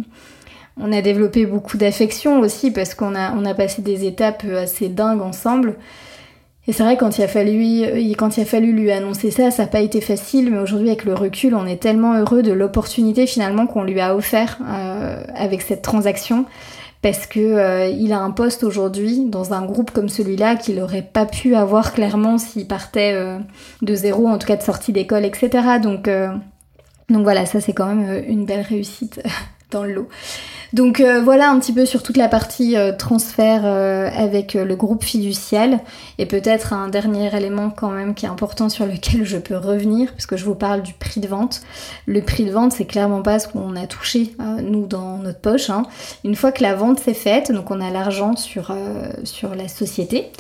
[0.79, 4.89] on a développé beaucoup d'affection aussi parce qu'on a, on a passé des étapes assez
[4.89, 5.75] dingues ensemble.
[6.68, 9.63] Et c'est vrai, quand il, a fallu, quand il a fallu lui annoncer ça, ça
[9.63, 13.26] n'a pas été facile, mais aujourd'hui, avec le recul, on est tellement heureux de l'opportunité
[13.26, 16.43] finalement qu'on lui a offert euh, avec cette transaction,
[17.01, 21.09] parce que euh, il a un poste aujourd'hui dans un groupe comme celui-là qu'il n'aurait
[21.13, 23.39] pas pu avoir clairement s'il partait euh,
[23.82, 25.80] de zéro, en tout cas de sortie d'école, etc.
[25.82, 26.09] Donc,
[27.09, 29.22] donc voilà, ça c'est quand même une belle réussite
[29.72, 30.09] dans le lot.
[30.74, 34.76] Donc euh, voilà un petit peu sur toute la partie euh, transfert euh, avec le
[34.76, 35.80] groupe fiducial
[36.18, 40.11] et peut-être un dernier élément quand même qui est important sur lequel je peux revenir
[40.13, 41.61] puisque je vous parle du prix de vente.
[42.05, 45.70] Le prix de vente c'est clairement pas ce qu'on a touché nous dans notre poche.
[45.70, 45.84] Hein.
[46.26, 48.76] Une fois que la vente s'est faite, donc on a l'argent sur,
[49.24, 50.32] sur la société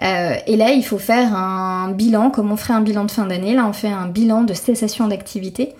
[0.00, 3.54] et là il faut faire un bilan comme on ferait un bilan de fin d'année.
[3.54, 5.74] Là on fait un bilan de cessation d'activité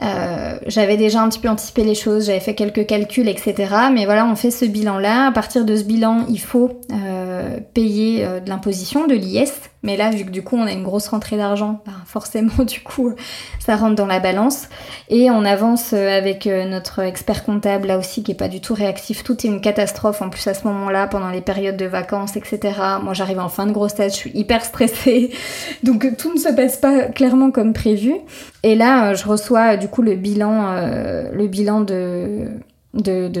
[0.00, 3.54] Euh, j'avais déjà un petit peu anticipé les choses, j'avais fait quelques calculs, etc.
[3.92, 5.26] Mais voilà, on fait ce bilan-là.
[5.26, 9.52] À partir de ce bilan, il faut euh, payer euh, de l'imposition, de l'IS.
[9.82, 12.80] Mais là, vu que du coup, on a une grosse rentrée d'argent, bah, forcément, du
[12.80, 13.14] coup,
[13.58, 14.68] ça rentre dans la balance.
[15.08, 19.24] Et on avance avec notre expert comptable, là aussi, qui est pas du tout réactif.
[19.24, 20.22] Tout est une catastrophe.
[20.22, 22.60] En plus, à ce moment-là, pendant les périodes de vacances, etc.
[23.02, 25.30] Moi, j'arrive en fin de grossesse, je suis hyper stressée.
[25.82, 28.14] Donc, tout ne se passe pas clairement comme prévu.
[28.62, 32.48] Et là, je reçois du coup le bilan, euh, le bilan de,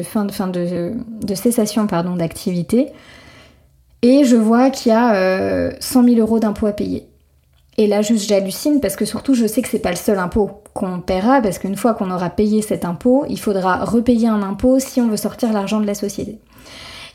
[0.02, 0.94] fin, de, fin de,
[1.34, 2.88] cessation d'activité.
[4.02, 7.06] Et je vois qu'il y a 100 euh, 000 euros d'impôts à payer.
[7.78, 10.50] Et là, juste, j'hallucine parce que surtout, je sais que c'est pas le seul impôt
[10.74, 14.78] qu'on paiera parce qu'une fois qu'on aura payé cet impôt, il faudra repayer un impôt
[14.78, 16.38] si on veut sortir l'argent de la société.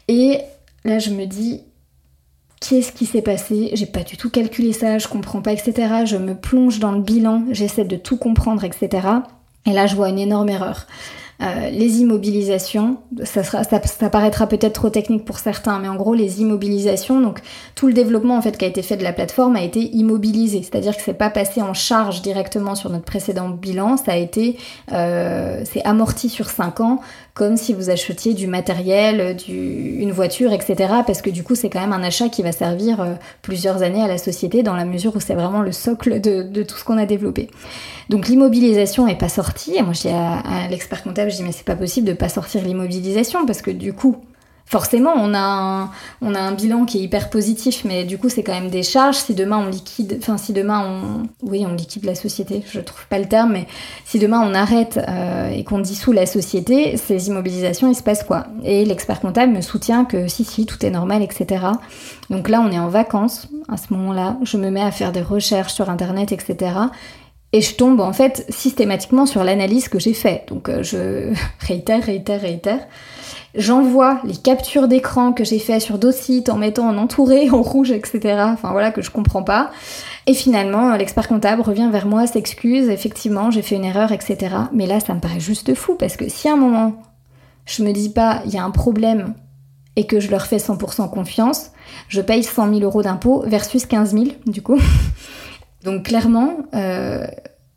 [0.07, 0.39] Et
[0.83, 1.61] là, je me dis,
[2.59, 3.69] qu'est-ce qui s'est passé?
[3.73, 6.05] J'ai pas du tout calculé ça, je comprends pas, etc.
[6.05, 9.07] Je me plonge dans le bilan, j'essaie de tout comprendre, etc.
[9.65, 10.87] Et là, je vois une énorme erreur.
[11.41, 15.95] Euh, les immobilisations, ça, sera, ça, ça paraîtra peut-être trop technique pour certains, mais en
[15.95, 17.41] gros les immobilisations, donc
[17.75, 20.63] tout le développement en fait qui a été fait de la plateforme a été immobilisé,
[20.63, 24.57] c'est-à-dire que c'est pas passé en charge directement sur notre précédent bilan, ça a été,
[24.93, 27.01] euh, c'est amorti sur 5 ans,
[27.37, 30.91] comme si vous achetiez du matériel, du, une voiture, etc.
[31.05, 33.13] Parce que du coup c'est quand même un achat qui va servir euh,
[33.43, 36.75] plusieurs années à la société dans la mesure où c'est vraiment le socle de, tout
[36.75, 37.51] ce qu'on a développé.
[38.09, 41.51] Donc l'immobilisation est pas sortie, moi je dis à, à l'expert comptable je dis mais
[41.51, 44.17] c'est pas possible de pas sortir l'immobilisation parce que du coup,
[44.67, 45.89] forcément, on a,
[46.21, 49.15] un, bilan qui est hyper positif, mais du coup, c'est quand même des charges.
[49.15, 53.07] Si demain on liquide, enfin, si demain on, oui, on liquide la société, je trouve
[53.07, 53.67] pas le terme, mais
[54.05, 58.23] si demain on arrête euh, et qu'on dissout la société, ces immobilisations, il se passe
[58.23, 58.47] quoi?
[58.63, 61.65] Et l'expert comptable me soutient que si, si, tout est normal, etc.
[62.29, 64.37] Donc là, on est en vacances à ce moment-là.
[64.43, 66.71] Je me mets à faire des recherches sur internet, etc.
[67.53, 70.45] Et je tombe en fait systématiquement sur l'analyse que j'ai faite.
[70.49, 71.33] Donc euh, je
[71.65, 72.79] réitère, réitère, réitère.
[73.55, 77.61] J'envoie les captures d'écran que j'ai fait sur d'autres sites en mettant en entouré, en
[77.61, 78.35] rouge, etc.
[78.53, 79.71] Enfin voilà, que je comprends pas.
[80.27, 84.55] Et finalement, l'expert comptable revient vers moi, s'excuse, effectivement, j'ai fait une erreur, etc.
[84.73, 87.01] Mais là, ça me paraît juste fou parce que si à un moment,
[87.65, 89.33] je me dis pas, il y a un problème
[89.95, 91.71] et que je leur fais 100% confiance,
[92.09, 94.79] je paye 100 000 euros d'impôts versus 15 000, du coup.
[95.83, 97.25] Donc clairement, euh,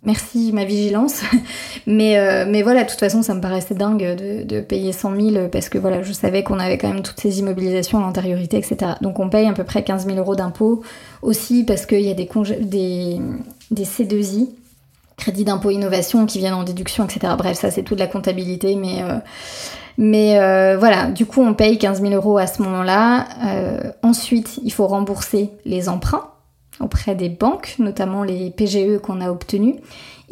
[0.02, 1.22] merci ma vigilance.
[1.86, 5.48] mais, euh, mais voilà, de toute façon, ça me paraissait dingue de, payer 100 000
[5.48, 8.92] parce que voilà, je savais qu'on avait quand même toutes ces immobilisations à l'antériorité, etc.
[9.00, 10.82] Donc on paye à peu près 15 000 euros d'impôts
[11.22, 12.28] aussi parce qu'il y a des,
[12.60, 13.20] des,
[13.70, 14.48] des C2I,
[15.16, 17.34] crédit d'impôt innovation qui viennent en déduction, etc.
[17.36, 19.02] Bref, ça c'est toute la comptabilité, mais...
[19.02, 19.18] Euh,
[19.98, 20.36] mais
[20.76, 23.26] voilà, du coup, on paye 15 000 euros à ce moment-là.
[24.02, 26.30] ensuite, il faut rembourser les emprunts
[26.78, 29.76] auprès des banques, notamment les PGE qu'on a obtenus.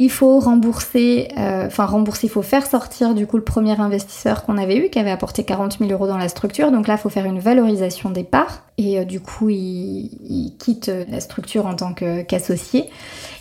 [0.00, 4.44] Il faut rembourser, euh, enfin rembourser, il faut faire sortir du coup le premier investisseur
[4.44, 6.70] qu'on avait eu, qui avait apporté 40 000 euros dans la structure.
[6.70, 8.62] Donc là, il faut faire une valorisation des parts.
[8.78, 12.90] Et euh, du coup, il, quitte la structure en tant qu'associé.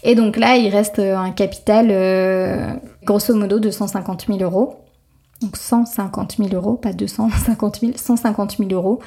[0.04, 2.74] et donc là, il reste un capital, euh,
[3.04, 4.87] grosso modo, de 150 000 euros
[5.42, 9.00] donc 150 000 euros, pas 250 000, 150 000 euros.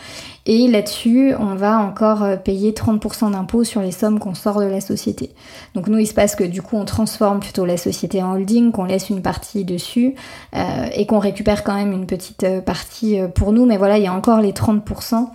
[0.46, 4.66] Et là-dessus, on va encore euh, payer 30% d'impôts sur les sommes qu'on sort de
[4.66, 5.34] la société.
[5.74, 8.70] Donc nous, il se passe que du coup, on transforme plutôt la société en holding,
[8.70, 10.14] qu'on laisse une partie dessus
[10.54, 13.66] euh, et qu'on récupère quand même une petite euh, partie pour nous.
[13.66, 15.26] Mais voilà, il y a encore les 30%.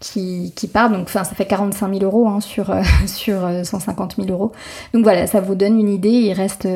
[0.00, 0.92] qui, qui partent.
[0.92, 2.74] Donc, ça fait 45 000 euros hein, sur,
[3.06, 4.52] sur 150 000 euros.
[4.94, 6.08] Donc voilà, ça vous donne une idée.
[6.08, 6.66] Il reste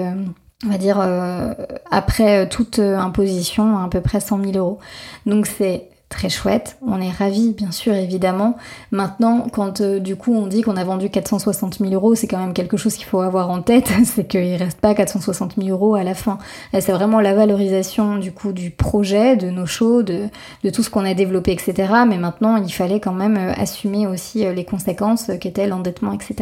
[0.64, 1.52] on va dire, euh,
[1.90, 4.78] après toute imposition, à peu près 100 000 euros.
[5.26, 6.76] Donc c'est très chouette.
[6.86, 8.56] On est ravis, bien sûr, évidemment.
[8.92, 12.38] Maintenant, quand euh, du coup on dit qu'on a vendu 460 000 euros, c'est quand
[12.38, 15.94] même quelque chose qu'il faut avoir en tête, c'est qu'il reste pas 460 000 euros
[15.94, 16.38] à la fin.
[16.72, 20.28] C'est vraiment la valorisation du coup du projet, de nos shows, de,
[20.72, 21.92] tout ce qu'on a développé, etc.
[22.06, 26.36] Mais maintenant, il fallait quand même euh, assumer aussi euh, les conséquences qu'était l'endettement, etc.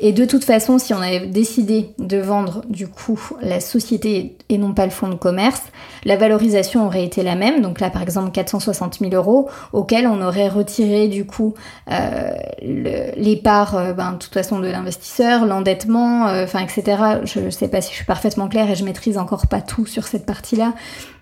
[0.00, 4.58] Et de toute façon, si on avait décidé de vendre du coup la société et
[4.58, 5.62] non pas le fonds de commerce,
[6.04, 7.60] la valorisation aurait été la même.
[7.60, 11.54] Donc là, par exemple, 460 000 euros, auxquels on aurait retiré du coup
[11.90, 12.30] euh,
[12.62, 17.20] les parts, euh, ben, de toute façon, de l'investisseur, l'endettement, euh, enfin, etc.
[17.24, 20.06] Je sais pas si je suis parfaitement claire et je maîtrise encore pas tout sur
[20.06, 20.74] cette partie-là.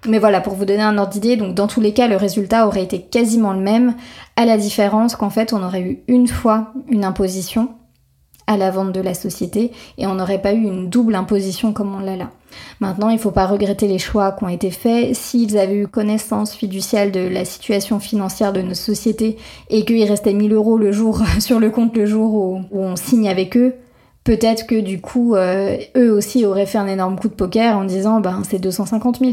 [0.06, 2.66] Mais voilà, pour vous donner un ordre d'idée, donc dans tous les cas, le résultat
[2.66, 3.94] aurait été quasiment le même,
[4.36, 7.70] à la différence qu'en fait, on aurait eu une fois une imposition
[8.46, 11.94] à la vente de la société et on n'aurait pas eu une double imposition comme
[11.94, 12.30] on l'a là.
[12.80, 15.14] Maintenant, il ne faut pas regretter les choix qui ont été faits.
[15.14, 19.36] S'ils avaient eu connaissance fiduciale de la situation financière de nos sociétés
[19.70, 23.28] et qu'il restait 1000 euros le jour sur le compte le jour où, on signe
[23.28, 23.74] avec eux,
[24.24, 27.84] peut-être que du coup, euh, eux aussi auraient fait un énorme coup de poker en
[27.84, 29.32] disant, ben c'est 250 000.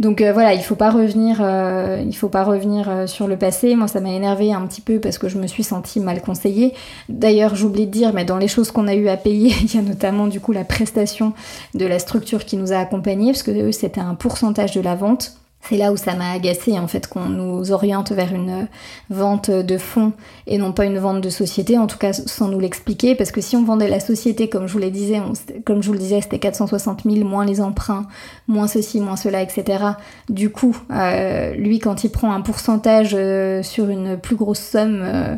[0.00, 3.76] Donc euh, voilà, il faut pas revenir, euh, il faut pas revenir sur le passé.
[3.76, 6.74] Moi, ça m'a énervé un petit peu parce que je me suis sentie mal conseillée.
[7.08, 9.78] D'ailleurs, j'oublie de dire, mais dans les choses qu'on a eu à payer, il y
[9.78, 11.32] a notamment du coup la prestation
[11.74, 14.96] de la structure qui nous a accompagnés, parce que eux, c'était un pourcentage de la
[14.96, 15.36] vente.
[15.68, 18.68] C'est là où ça m'a agacé en fait qu'on nous oriente vers une
[19.08, 20.12] vente de fonds
[20.46, 23.40] et non pas une vente de société, en tout cas sans nous l'expliquer, parce que
[23.40, 25.22] si on vendait la société comme je vous le disais,
[25.64, 28.06] comme je vous le disais, c'était 460 000 moins les emprunts,
[28.46, 29.84] moins ceci, moins cela, etc.
[30.28, 35.00] Du coup, euh, lui quand il prend un pourcentage euh, sur une plus grosse somme,
[35.02, 35.36] euh,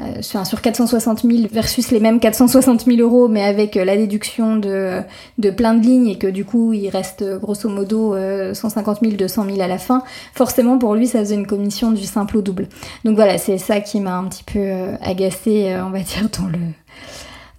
[0.00, 4.56] euh, sur 460 000 versus les mêmes 460 000 euros, mais avec euh, la déduction
[4.56, 5.00] de,
[5.38, 8.16] de plein de lignes et que du coup il reste euh, grosso modo
[8.54, 10.02] 150 000, 200 000 à la fin,
[10.34, 12.68] forcément pour lui ça faisait une commission du simple au double.
[13.04, 14.72] Donc voilà, c'est ça qui m'a un petit peu
[15.02, 16.58] agacé, on va dire, dans le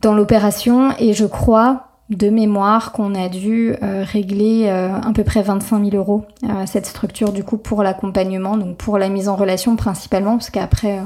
[0.01, 5.23] dans l'opération et je crois de mémoire qu'on a dû euh, régler euh, à peu
[5.23, 9.29] près 25 000 euros à cette structure du coup pour l'accompagnement, donc pour la mise
[9.29, 11.03] en relation principalement, parce qu'après euh,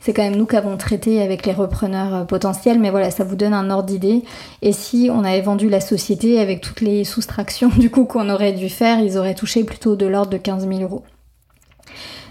[0.00, 3.36] c'est quand même nous qui avons traité avec les repreneurs potentiels, mais voilà, ça vous
[3.36, 4.22] donne un ordre d'idée.
[4.62, 8.52] Et si on avait vendu la société avec toutes les soustractions du coup qu'on aurait
[8.52, 11.02] dû faire, ils auraient touché plutôt de l'ordre de 15 000 euros.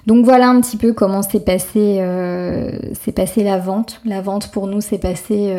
[0.06, 2.02] Donc voilà un petit peu comment s'est passé,
[3.14, 4.00] passé la vente.
[4.06, 5.54] La vente pour nous s'est passée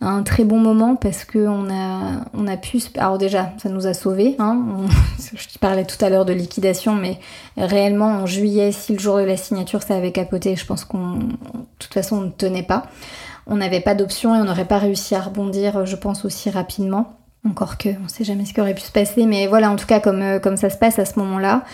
[0.00, 2.82] un très bon moment parce que on a, on a pu.
[2.96, 4.36] Alors déjà, ça nous a sauvés.
[4.38, 4.86] Hein.
[5.34, 7.18] je parlais tout à l'heure de liquidation, mais
[7.56, 11.16] réellement en juillet, si le jour de la signature ça avait capoté, je pense qu'on,
[11.16, 11.26] de
[11.78, 12.84] toute façon, on ne tenait pas.
[13.46, 17.16] On n'avait pas d'option et on n'aurait pas réussi à rebondir, je pense, aussi rapidement.
[17.48, 19.86] Encore que, on sait jamais ce qui aurait pu se passer, mais voilà, en tout
[19.86, 21.64] cas, comme, euh, comme ça se passe à ce moment-là.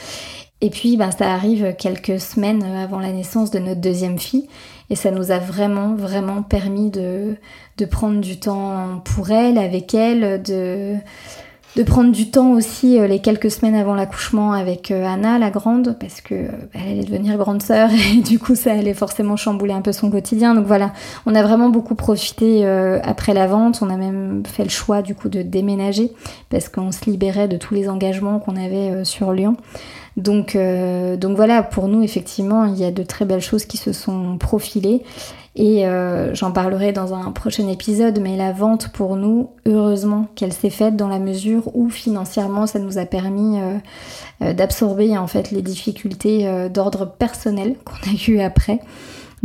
[0.61, 4.49] Et puis, ben, ça arrive quelques semaines avant la naissance de notre deuxième fille.
[4.89, 7.37] Et ça nous a vraiment, vraiment permis de,
[7.77, 10.97] de prendre du temps pour elle, avec elle, de,
[11.77, 15.51] de prendre du temps aussi euh, les quelques semaines avant l'accouchement avec euh, Anna, la
[15.51, 19.37] grande, parce que euh, elle allait devenir grande sœur et du coup ça allait forcément
[19.37, 20.55] chambouler un peu son quotidien.
[20.55, 20.93] Donc voilà,
[21.27, 22.67] on a vraiment beaucoup profité
[23.03, 23.81] après la vente.
[23.83, 26.13] On a même fait le choix du coup de déménager
[26.49, 29.57] parce qu'on se libérait de tous les engagements qu'on avait sur Lyon.
[30.17, 33.77] Donc, euh, donc voilà, pour nous, effectivement, il y a de très belles choses qui
[33.77, 35.03] se sont profilées.
[35.59, 40.53] Et euh, j'en parlerai dans un prochain épisode, mais la vente pour nous, heureusement qu'elle
[40.53, 43.59] s'est faite dans la mesure où financièrement ça nous a permis
[44.43, 48.81] euh, d'absorber en fait les difficultés d'ordre personnel qu'on a eu après.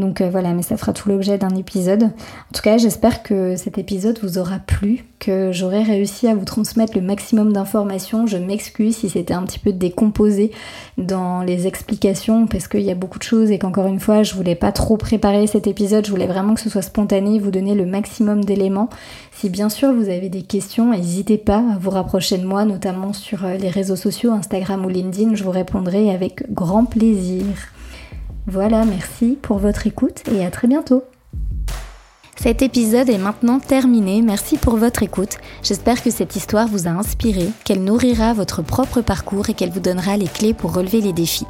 [0.02, 2.04] Donc euh, voilà, mais ça fera tout l'objet d'un épisode.
[2.04, 6.44] En tout cas, j'espère que cet épisode vous aura plu, que j'aurai réussi à vous
[6.44, 8.26] transmettre le maximum d'informations.
[8.26, 10.52] Je m'excuse si c'était un petit peu décomposé
[10.98, 14.34] dans les explications, parce qu'il y a beaucoup de choses et qu'encore une fois, je
[14.34, 17.76] voulais pas trop préparer cet épisode, je voulais vraiment que ce soit spontané, vous donner
[17.76, 18.90] le maximum d'éléments.
[19.32, 23.14] Si bien sûr vous avez des questions, n'hésitez pas à vous rapprocher de moi, notamment
[23.14, 27.46] sur euh, les réseaux sociaux, Instagram ou LinkedIn, je vous répondrai avec grand plaisir.
[28.48, 31.04] Voilà, merci pour votre écoute et à très bientôt.
[32.42, 35.38] Cet épisode est maintenant terminé, merci pour votre écoute.
[35.62, 39.80] J'espère que cette histoire vous a inspiré, qu'elle nourrira votre propre parcours et qu'elle vous
[39.80, 41.46] donnera les clés pour relever les défis.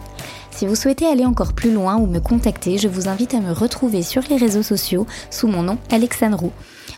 [0.52, 3.54] Si vous souhaitez aller encore plus loin ou me contacter, je vous invite à me
[3.54, 6.52] retrouver sur les réseaux sociaux sous mon nom Alexandre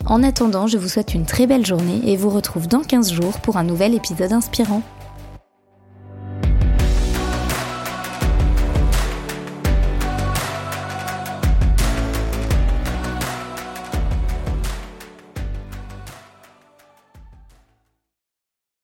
[0.06, 3.38] En attendant, je vous souhaite une très belle journée et vous retrouve dans 15 jours
[3.42, 4.82] pour un nouvel épisode inspirant.